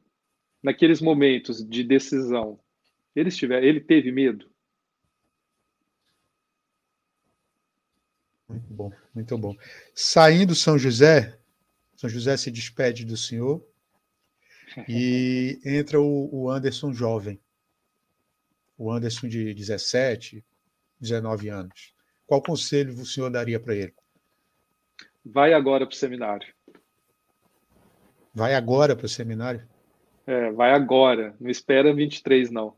[0.63, 2.61] Naqueles momentos de decisão,
[3.17, 4.51] ele, estiver, ele teve medo?
[8.49, 9.57] Muito bom, muito bom.
[9.95, 11.39] Saindo São José,
[11.97, 13.65] São José se despede do senhor
[14.89, 17.41] e entra o, o Anderson jovem.
[18.77, 20.45] O Anderson de 17,
[21.01, 21.95] 19 anos.
[22.27, 23.95] Qual conselho o senhor daria para ele?
[25.25, 26.47] Vai agora para o seminário.
[28.33, 29.67] Vai agora para o seminário?
[30.27, 31.35] É, vai agora.
[31.41, 32.77] Não espera 23, não.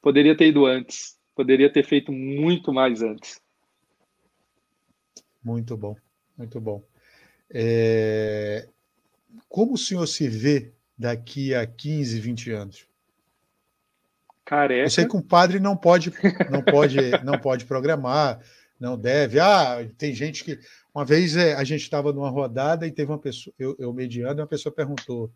[0.00, 1.18] Poderia ter ido antes.
[1.34, 3.40] Poderia ter feito muito mais antes.
[5.42, 5.96] Muito bom,
[6.36, 6.82] muito bom.
[7.50, 8.68] É...
[9.48, 12.89] Como o senhor se vê daqui a 15, 20 anos?
[14.50, 14.82] Careca.
[14.82, 16.12] Eu sei que um padre não pode,
[16.50, 18.40] não pode, não pode programar,
[18.80, 19.38] não deve.
[19.38, 20.58] Ah, tem gente que.
[20.92, 24.40] Uma vez é, a gente estava numa rodada e teve uma pessoa, eu, eu mediando,
[24.40, 25.30] e uma pessoa perguntou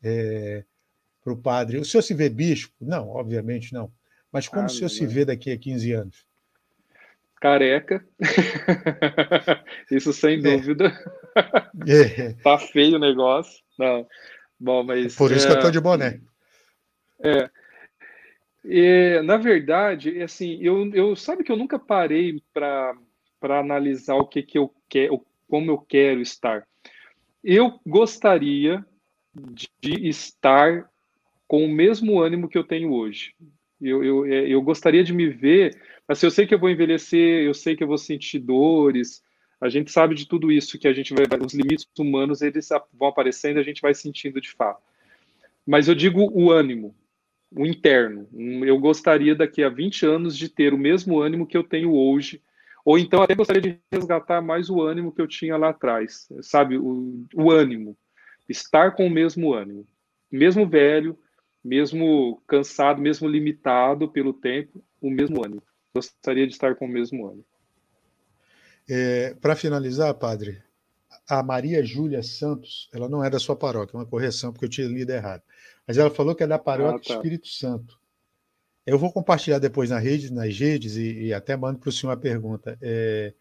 [0.00, 0.62] é,
[1.20, 2.72] para o padre: o senhor se vê bispo?
[2.80, 3.90] Não, obviamente não.
[4.30, 6.24] Mas como ah, o senhor se vê daqui a 15 anos?
[7.40, 8.06] Careca.
[9.90, 10.42] Isso sem é.
[10.42, 10.96] dúvida.
[11.88, 12.34] É.
[12.34, 13.64] tá feio o negócio.
[13.76, 14.06] Não.
[14.60, 15.16] Bom, mas.
[15.16, 15.48] Por isso é...
[15.48, 16.20] que eu estou de boné.
[17.20, 17.50] É.
[18.64, 22.96] E, na verdade, assim, eu, eu sabe que eu nunca parei para
[23.42, 26.66] analisar o que, que eu quero, como eu quero estar.
[27.42, 28.84] Eu gostaria
[29.80, 30.88] de estar
[31.46, 33.34] com o mesmo ânimo que eu tenho hoje.
[33.80, 37.44] Eu, eu, é, eu gostaria de me ver, mas eu sei que eu vou envelhecer,
[37.44, 39.22] eu sei que eu vou sentir dores,
[39.60, 43.08] a gente sabe de tudo isso, que a gente vai, os limites humanos, eles vão
[43.08, 44.82] aparecendo, a gente vai sentindo de fato.
[45.66, 46.94] Mas eu digo o ânimo,
[47.56, 48.28] o interno.
[48.64, 52.42] Eu gostaria daqui a 20 anos de ter o mesmo ânimo que eu tenho hoje,
[52.84, 56.76] ou então até gostaria de resgatar mais o ânimo que eu tinha lá atrás, sabe?
[56.76, 57.96] O, o ânimo,
[58.48, 59.86] estar com o mesmo ânimo,
[60.30, 61.18] mesmo velho,
[61.64, 65.62] mesmo cansado, mesmo limitado pelo tempo, o mesmo ânimo.
[65.94, 67.44] Gostaria de estar com o mesmo ânimo.
[68.86, 70.62] É, Para finalizar, padre,
[71.26, 74.70] a Maria Júlia Santos, ela não é da sua paróquia, é uma correção, porque eu
[74.70, 75.42] tinha lido errado.
[75.86, 77.14] Mas ela falou que é da paróquia ah, tá.
[77.14, 77.98] Espírito Santo.
[78.86, 82.12] Eu vou compartilhar depois na rede, nas redes e, e até mando para o senhor
[82.12, 82.78] uma pergunta.
[82.82, 83.32] É,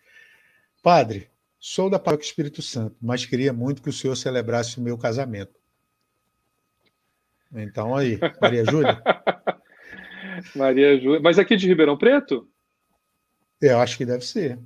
[0.82, 1.30] padre,
[1.66, 5.58] Sou da Paróquia Espírito Santo, mas queria muito que o senhor celebrasse o meu casamento.
[7.54, 9.02] Então aí, Maria Júlia.
[10.54, 11.22] Maria Júlia.
[11.22, 12.50] Mas aqui de Ribeirão Preto?
[13.62, 14.60] Eu acho que deve ser.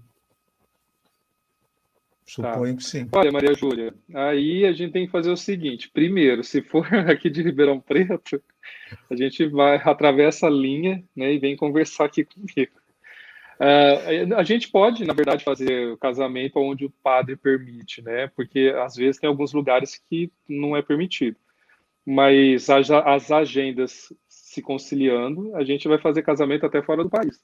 [2.27, 2.77] Suponho tá.
[2.77, 3.07] que sim.
[3.13, 7.29] Olha, Maria Júlia, aí a gente tem que fazer o seguinte: primeiro, se for aqui
[7.29, 8.43] de Ribeirão Preto,
[9.09, 12.73] a gente vai atravessa a linha né, e vem conversar aqui comigo.
[13.59, 18.27] Uh, a gente pode, na verdade, fazer o casamento onde o padre permite, né?
[18.35, 21.37] Porque às vezes tem alguns lugares que não é permitido.
[22.05, 27.41] Mas as, as agendas se conciliando, a gente vai fazer casamento até fora do país.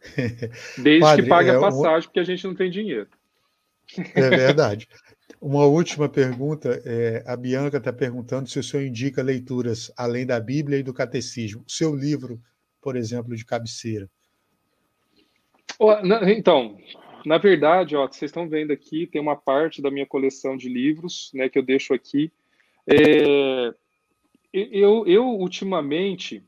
[0.78, 3.08] Desde padre, que pague é a passagem, porque a gente não tem dinheiro.
[4.14, 4.88] É verdade.
[5.40, 10.40] Uma última pergunta, é, a Bianca está perguntando se o senhor indica leituras além da
[10.40, 11.64] Bíblia e do Catecismo.
[11.68, 12.40] Seu livro,
[12.80, 14.08] por exemplo, de cabeceira.
[16.26, 16.78] Então,
[17.24, 21.30] na verdade, ó, vocês estão vendo aqui, tem uma parte da minha coleção de livros,
[21.34, 22.30] né, que eu deixo aqui.
[22.86, 23.74] É,
[24.52, 26.42] eu, eu, ultimamente,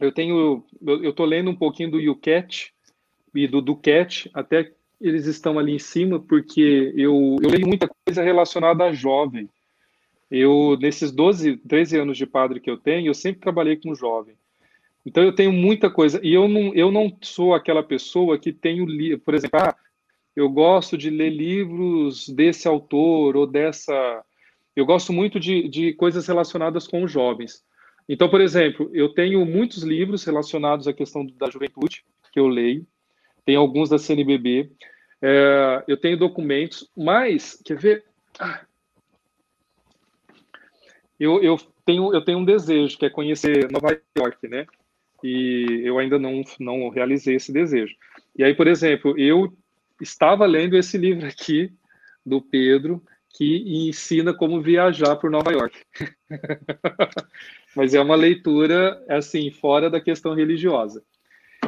[0.00, 2.74] eu tenho, eu estou lendo um pouquinho do YouCat
[3.34, 8.22] e do Duquette, até eles estão ali em cima, porque eu, eu leio muita coisa
[8.22, 9.48] relacionada a jovem.
[10.30, 14.34] Eu, nesses 12, 13 anos de padre que eu tenho, eu sempre trabalhei com jovem.
[15.06, 16.20] Então eu tenho muita coisa.
[16.22, 18.86] E eu não, eu não sou aquela pessoa que tenho,
[19.20, 19.74] por exemplo, ah,
[20.36, 24.22] eu gosto de ler livros desse autor ou dessa.
[24.76, 27.64] Eu gosto muito de, de coisas relacionadas com os jovens.
[28.08, 32.86] Então, por exemplo, eu tenho muitos livros relacionados à questão da juventude que eu leio
[33.48, 34.70] tem alguns da CNBB,
[35.22, 38.04] é, eu tenho documentos, mas, quer ver?
[38.38, 38.60] Ah,
[41.18, 44.66] eu, eu, tenho, eu tenho um desejo, que é conhecer Nova York, né?
[45.24, 47.96] E eu ainda não, não realizei esse desejo.
[48.36, 49.50] E aí, por exemplo, eu
[49.98, 51.72] estava lendo esse livro aqui,
[52.26, 55.74] do Pedro, que ensina como viajar por Nova York.
[57.74, 61.02] Mas é uma leitura, assim, fora da questão religiosa.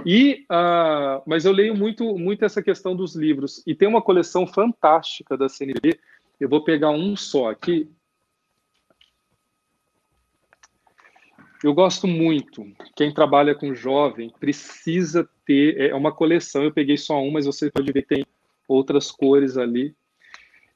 [0.05, 3.63] E, uh, mas eu leio muito, muito essa questão dos livros.
[3.67, 5.99] E tem uma coleção fantástica da CNB.
[6.39, 7.91] Eu vou pegar um só aqui.
[11.63, 12.67] Eu gosto muito.
[12.97, 15.91] Quem trabalha com jovem precisa ter.
[15.91, 16.63] É uma coleção.
[16.63, 18.27] Eu peguei só um, mas você pode ver que tem
[18.67, 19.95] outras cores ali.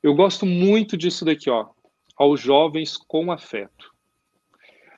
[0.03, 1.69] Eu gosto muito disso daqui, ó.
[2.17, 3.94] Aos jovens com afeto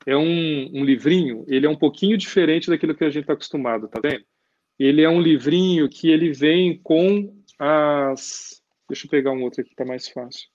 [0.06, 3.88] é um, um, livrinho, ele é um pouquinho diferente daquilo que a gente está acostumado,
[3.88, 4.24] tá vendo?
[4.78, 8.62] Ele é um livrinho que ele vem com as...
[8.88, 10.48] Deixa eu pegar um outro aqui que tá mais fácil.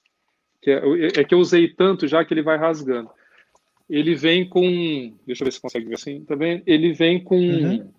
[0.62, 3.10] Que é, é, que eu usei tanto já que ele vai rasgando.
[3.90, 5.18] Ele vem com...
[5.28, 6.64] Deixa eu ver se consegue ver assim, tá vendo?
[6.66, 7.92] Ele vem com, uhum.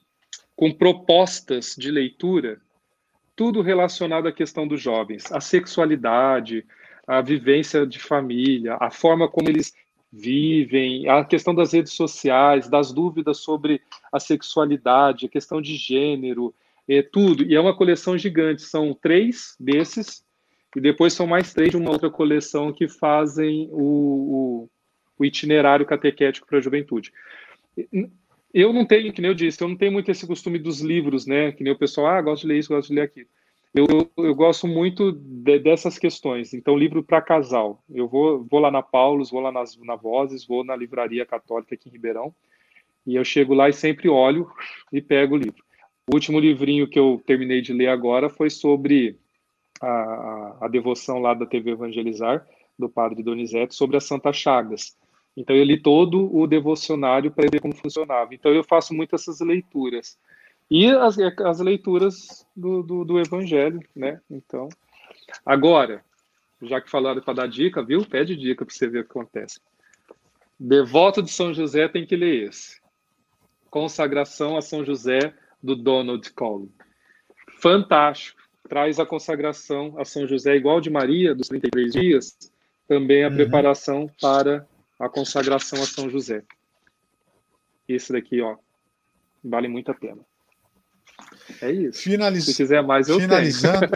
[0.56, 2.58] com propostas de leitura,
[3.36, 5.30] tudo relacionado à questão dos jovens.
[5.30, 6.64] A sexualidade,
[7.06, 9.74] a vivência de família, a forma como eles
[10.12, 13.80] vivem, a questão das redes sociais, das dúvidas sobre
[14.12, 16.54] a sexualidade, a questão de gênero,
[16.86, 17.44] é, tudo.
[17.44, 20.22] E é uma coleção gigante, são três desses,
[20.76, 24.70] e depois são mais três de uma outra coleção que fazem o, o,
[25.18, 27.12] o itinerário catequético para a juventude.
[28.52, 31.26] Eu não tenho, que nem eu disse, eu não tenho muito esse costume dos livros,
[31.26, 31.52] né?
[31.52, 33.28] Que nem o pessoal, ah, gosto de ler isso, gosto de ler aquilo.
[33.74, 33.86] Eu,
[34.18, 36.52] eu gosto muito de, dessas questões.
[36.52, 37.82] Então, livro para casal.
[37.88, 41.74] Eu vou, vou lá na Paulus, vou lá nas, na Vozes, vou na Livraria Católica
[41.74, 42.34] aqui em Ribeirão.
[43.06, 44.50] E eu chego lá e sempre olho
[44.92, 45.64] e pego o livro.
[46.06, 49.18] O último livrinho que eu terminei de ler agora foi sobre
[49.80, 52.46] a, a devoção lá da TV Evangelizar,
[52.78, 54.96] do padre Donizete, sobre as Santas Chagas.
[55.34, 58.34] Então, eu li todo o devocionário para ver como funcionava.
[58.34, 60.18] Então, eu faço muito essas leituras.
[60.74, 64.18] E as, as leituras do, do, do, Evangelho, né?
[64.30, 64.70] Então,
[65.44, 66.02] agora,
[66.62, 68.06] já que falaram para dar dica, viu?
[68.06, 69.60] Pede dica para você ver o que acontece.
[70.58, 72.80] Devoto de São José tem que ler esse.
[73.68, 76.72] Consagração a São José, do Donald Collin.
[77.60, 78.40] Fantástico.
[78.66, 82.38] Traz a consagração a São José, igual de Maria, dos 33 dias,
[82.88, 83.34] também a uhum.
[83.34, 84.66] preparação para
[84.98, 86.42] a consagração a São José.
[87.86, 88.56] Esse daqui, ó,
[89.44, 90.24] vale muito a pena.
[91.60, 92.02] É isso.
[92.02, 92.44] Finaliz...
[92.44, 93.88] Se quiser mais, eu finalizando,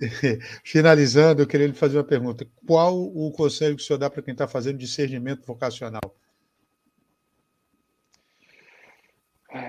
[0.64, 2.46] finalizando, eu queria lhe fazer uma pergunta.
[2.66, 6.14] Qual o conselho que o senhor dá para quem está fazendo discernimento vocacional?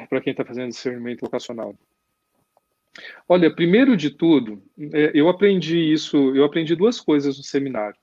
[0.10, 1.76] Para quem está fazendo discernimento vocacional.
[3.28, 7.97] Olha, primeiro de tudo, é, eu aprendi isso, eu aprendi duas coisas no seminário.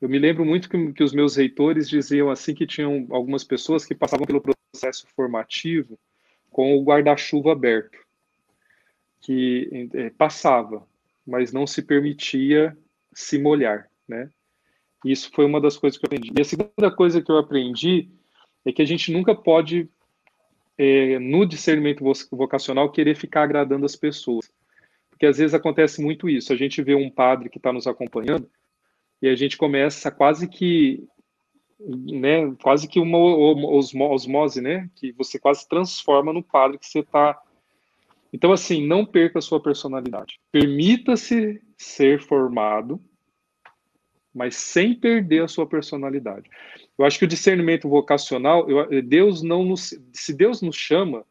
[0.00, 3.84] Eu me lembro muito que, que os meus reitores diziam assim que tinham algumas pessoas
[3.84, 5.98] que passavam pelo processo formativo
[6.54, 7.98] com o guarda-chuva aberto,
[9.20, 10.86] que é, passava.
[11.26, 12.78] mas não se permitia
[13.12, 14.30] se molhar, né?
[15.04, 16.32] Isso foi uma das coisas que eu aprendi.
[16.36, 18.08] E a segunda coisa que eu aprendi
[18.64, 19.88] é que a gente nunca pode,
[20.78, 24.48] é, no discernimento vocacional, querer ficar agradando as pessoas.
[25.10, 26.52] Porque às vezes acontece muito isso.
[26.52, 28.48] A gente vê um padre que está nos acompanhando
[29.20, 31.04] e a gente começa quase que
[31.78, 37.40] né, quase que uma osmose, né, que você quase transforma no padre que você está.
[38.32, 40.40] Então, assim, não perca a sua personalidade.
[40.50, 43.00] Permita-se ser formado,
[44.34, 46.50] mas sem perder a sua personalidade.
[46.98, 51.24] Eu acho que o discernimento vocacional, eu, Deus não nos, se Deus nos chama,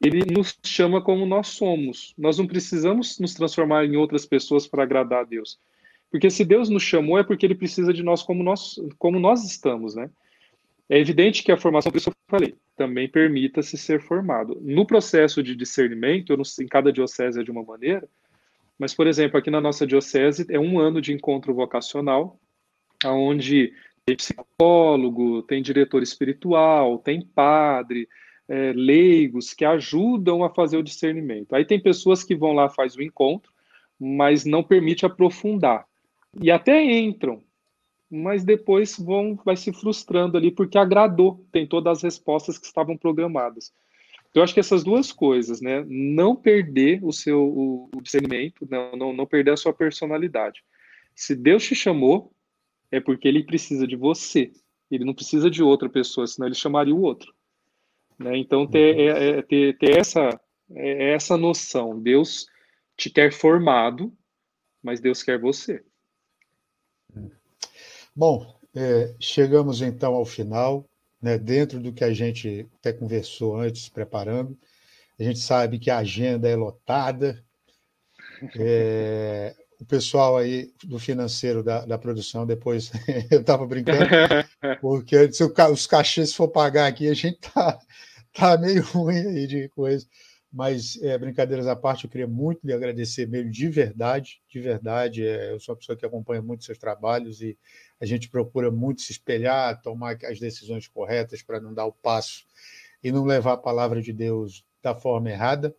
[0.00, 2.14] ele nos chama como nós somos.
[2.16, 5.58] Nós não precisamos nos transformar em outras pessoas para agradar a Deus.
[6.10, 9.44] Porque se Deus nos chamou é porque ele precisa de nós como nós, como nós
[9.44, 10.10] estamos, né?
[10.88, 14.58] É evidente que a formação, por isso eu falei, também permita-se ser formado.
[14.62, 18.08] No processo de discernimento, não, em cada diocese é de uma maneira,
[18.78, 22.40] mas, por exemplo, aqui na nossa diocese é um ano de encontro vocacional,
[23.04, 23.72] onde
[24.06, 28.08] tem psicólogo, tem diretor espiritual, tem padre,
[28.48, 31.54] é, leigos que ajudam a fazer o discernimento.
[31.54, 33.52] Aí tem pessoas que vão lá, faz o encontro,
[33.98, 35.84] mas não permite aprofundar.
[36.40, 37.42] E até entram,
[38.10, 42.96] mas depois vão vai se frustrando ali porque agradou, tem todas as respostas que estavam
[42.96, 43.72] programadas.
[44.30, 45.84] Então, eu acho que essas duas coisas, né?
[45.88, 50.62] Não perder o seu o, discernimento, não, não, não perder a sua personalidade.
[51.14, 52.32] Se Deus te chamou,
[52.90, 54.52] é porque ele precisa de você.
[54.90, 57.32] Ele não precisa de outra pessoa, senão ele chamaria o outro.
[58.18, 58.36] Né?
[58.36, 59.00] Então, ter, uhum.
[59.00, 60.40] é, é, ter, ter essa,
[60.74, 61.98] é, essa noção.
[61.98, 62.46] Deus
[62.96, 64.12] te quer formado,
[64.82, 65.84] mas Deus quer você.
[68.18, 70.84] Bom, é, chegamos então ao final,
[71.22, 74.58] né, dentro do que a gente até conversou antes, preparando.
[75.20, 77.40] A gente sabe que a agenda é lotada.
[78.58, 82.90] É, o pessoal aí do financeiro da, da produção, depois
[83.30, 84.00] eu estava brincando,
[84.80, 87.78] porque se os cachês for pagar aqui, a gente tá,
[88.32, 90.04] tá meio ruim aí de coisa.
[90.50, 95.26] Mas, é, brincadeiras à parte, eu queria muito lhe agradecer mesmo, de verdade, de verdade.
[95.26, 97.56] É, eu sou uma pessoa que acompanha muito seus trabalhos e
[98.00, 102.44] a gente procura muito se espelhar, tomar as decisões corretas para não dar o passo
[103.02, 105.74] e não levar a palavra de Deus da forma errada.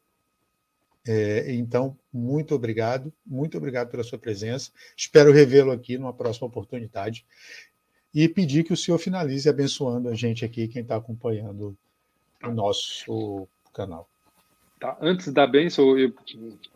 [1.08, 4.72] É, então, muito obrigado, muito obrigado pela sua presença.
[4.96, 7.26] Espero revê-lo aqui numa próxima oportunidade
[8.14, 11.78] e pedir que o senhor finalize abençoando a gente aqui, quem está acompanhando
[12.44, 14.10] o nosso canal.
[14.80, 16.14] Tá, antes da bênção, eu,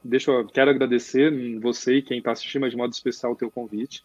[0.04, 3.50] deixa, eu quero agradecer você e quem está assistindo, mas de modo especial o teu
[3.50, 4.04] convite.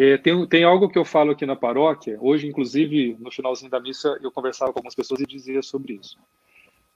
[0.00, 3.80] É, tem, tem algo que eu falo aqui na paróquia, hoje, inclusive, no finalzinho da
[3.80, 6.16] missa, eu conversava com algumas pessoas e dizia sobre isso.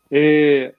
[0.08, 0.72] É,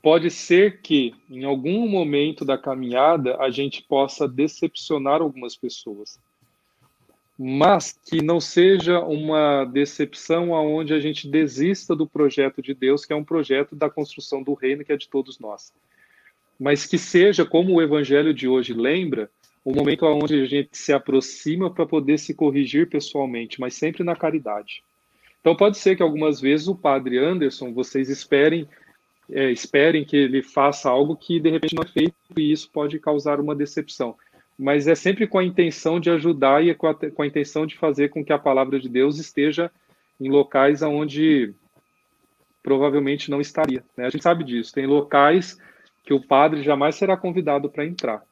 [0.00, 6.18] pode ser que, em algum momento da caminhada, a gente possa decepcionar algumas pessoas
[7.38, 13.12] mas que não seja uma decepção aonde a gente desista do projeto de Deus, que
[13.12, 15.72] é um projeto da construção do reino que é de todos nós.
[16.58, 19.30] Mas que seja, como o evangelho de hoje lembra,
[19.66, 24.14] o momento onde a gente se aproxima para poder se corrigir pessoalmente, mas sempre na
[24.14, 24.82] caridade.
[25.40, 28.66] Então pode ser que algumas vezes o padre Anderson, vocês esperem
[29.28, 32.98] é, esperem que ele faça algo que de repente não é feito e isso pode
[33.00, 34.16] causar uma decepção
[34.58, 37.76] mas é sempre com a intenção de ajudar e com a, com a intenção de
[37.76, 39.70] fazer com que a palavra de Deus esteja
[40.18, 41.54] em locais onde
[42.62, 43.84] provavelmente não estaria.
[43.96, 44.06] Né?
[44.06, 44.72] A gente sabe disso.
[44.72, 45.58] Tem locais
[46.04, 48.22] que o padre jamais será convidado para entrar,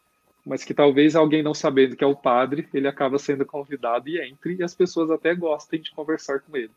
[0.45, 4.21] mas que talvez alguém não sabendo que é o padre, ele acaba sendo convidado e
[4.21, 6.71] entre, e as pessoas até gostem de conversar com ele.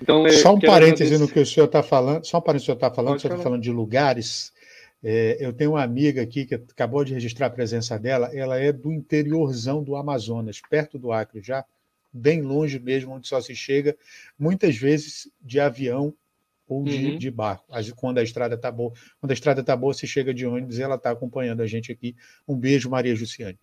[0.00, 2.76] Então, é, só um parêntese no que o senhor está falando, só um parêntese no
[2.76, 4.52] que o senhor está falando, o senhor está falando de lugares.
[5.02, 8.72] É, eu tenho uma amiga aqui que acabou de registrar a presença dela, ela é
[8.72, 11.64] do interiorzão do Amazonas, perto do Acre, já
[12.12, 13.96] bem longe mesmo, onde só se chega,
[14.38, 16.14] muitas vezes de avião
[16.68, 17.18] ou de, uhum.
[17.18, 17.66] de barco.
[17.96, 20.82] Quando a estrada está boa, quando a estrada está boa, se chega de ônibus e
[20.82, 22.16] ela está acompanhando a gente aqui.
[22.46, 23.58] Um beijo, Maria Jussiane.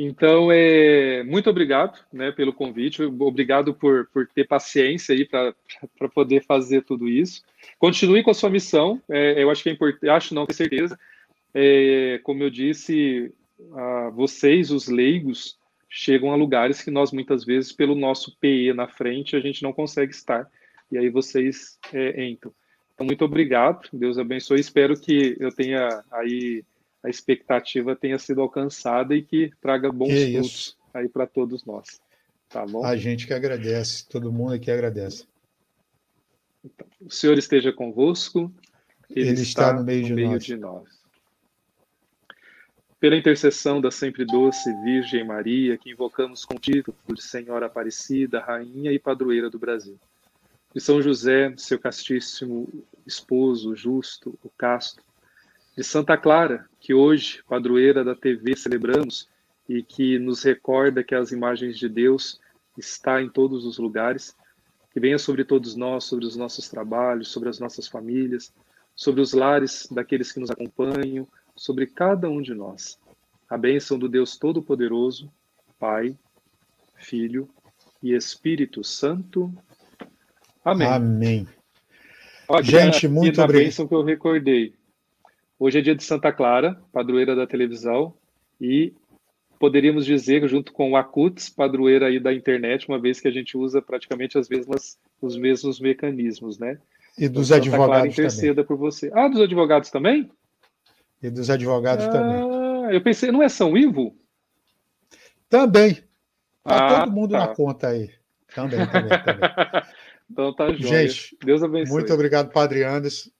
[0.00, 5.52] Então, é, muito obrigado né, pelo convite, obrigado por, por ter paciência aí para
[6.14, 7.42] poder fazer tudo isso.
[7.80, 10.96] Continue com a sua missão, é, eu acho que é importante, acho não, tenho certeza.
[11.52, 13.34] É, como eu disse,
[13.74, 15.58] a, vocês, os leigos,
[15.88, 19.72] chegam a lugares que nós muitas vezes, pelo nosso PE na frente, a gente não
[19.72, 20.48] consegue estar,
[20.90, 22.52] e aí vocês é, entram.
[22.94, 26.64] Então, muito obrigado, Deus abençoe, espero que eu tenha aí
[27.02, 32.00] a expectativa tenha sido alcançada e que traga bons que frutos aí para todos nós.
[32.48, 32.84] Tá bom?
[32.84, 35.26] A gente que agradece, todo mundo aqui agradece.
[36.64, 38.52] Então, o Senhor esteja convosco.
[39.10, 40.44] Ele, Ele está, está, no meio, no de, meio nós.
[40.44, 40.88] de nós.
[42.98, 48.92] pela intercessão da sempre doce Virgem Maria, que invocamos com título de Senhora Aparecida, Rainha
[48.92, 49.98] e Padroeira do Brasil.
[50.74, 52.68] De São José, seu castíssimo
[53.06, 55.02] esposo, justo, o casto.
[55.76, 59.28] De Santa Clara, que hoje, padroeira da TV, celebramos
[59.68, 62.40] e que nos recorda que as imagens de Deus
[62.76, 64.36] está em todos os lugares.
[64.92, 68.52] Que venha sobre todos nós, sobre os nossos trabalhos, sobre as nossas famílias,
[68.94, 72.98] sobre os lares daqueles que nos acompanham, sobre cada um de nós.
[73.48, 75.30] A bênção do Deus Todo-Poderoso,
[75.78, 76.16] Pai,
[76.96, 77.48] Filho
[78.02, 79.52] e Espírito Santo.
[80.70, 80.86] Amém.
[80.86, 81.48] Amém.
[82.62, 83.64] Gente, muito obrigado.
[83.64, 84.74] bênção que eu recordei.
[85.58, 88.14] Hoje é dia de Santa Clara, padroeira da televisão,
[88.60, 88.92] e
[89.58, 93.56] poderíamos dizer, junto com o Acuts, padroeira aí da internet, uma vez que a gente
[93.56, 96.78] usa praticamente as mesmas, os mesmos mecanismos, né?
[97.18, 98.66] E dos então, advogados Clara interceda também.
[98.66, 99.10] por você.
[99.14, 100.30] Ah, dos advogados também?
[101.22, 102.94] E dos advogados ah, também.
[102.94, 104.14] Eu pensei, não é São Ivo?
[105.48, 105.94] Também.
[106.62, 107.38] Tá ah, todo mundo tá.
[107.38, 108.10] na conta aí.
[108.54, 109.82] Também, também, também.
[110.30, 111.08] então tá jóia.
[111.08, 111.92] Gente, Deus abençoe.
[111.92, 113.30] Muito obrigado, Padre Anderson.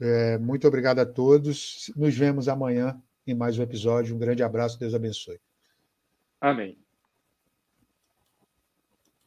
[0.00, 1.92] É, muito obrigado a todos.
[1.94, 4.14] Nos vemos amanhã em mais um episódio.
[4.14, 5.38] Um grande abraço, Deus abençoe.
[6.40, 6.76] Amém.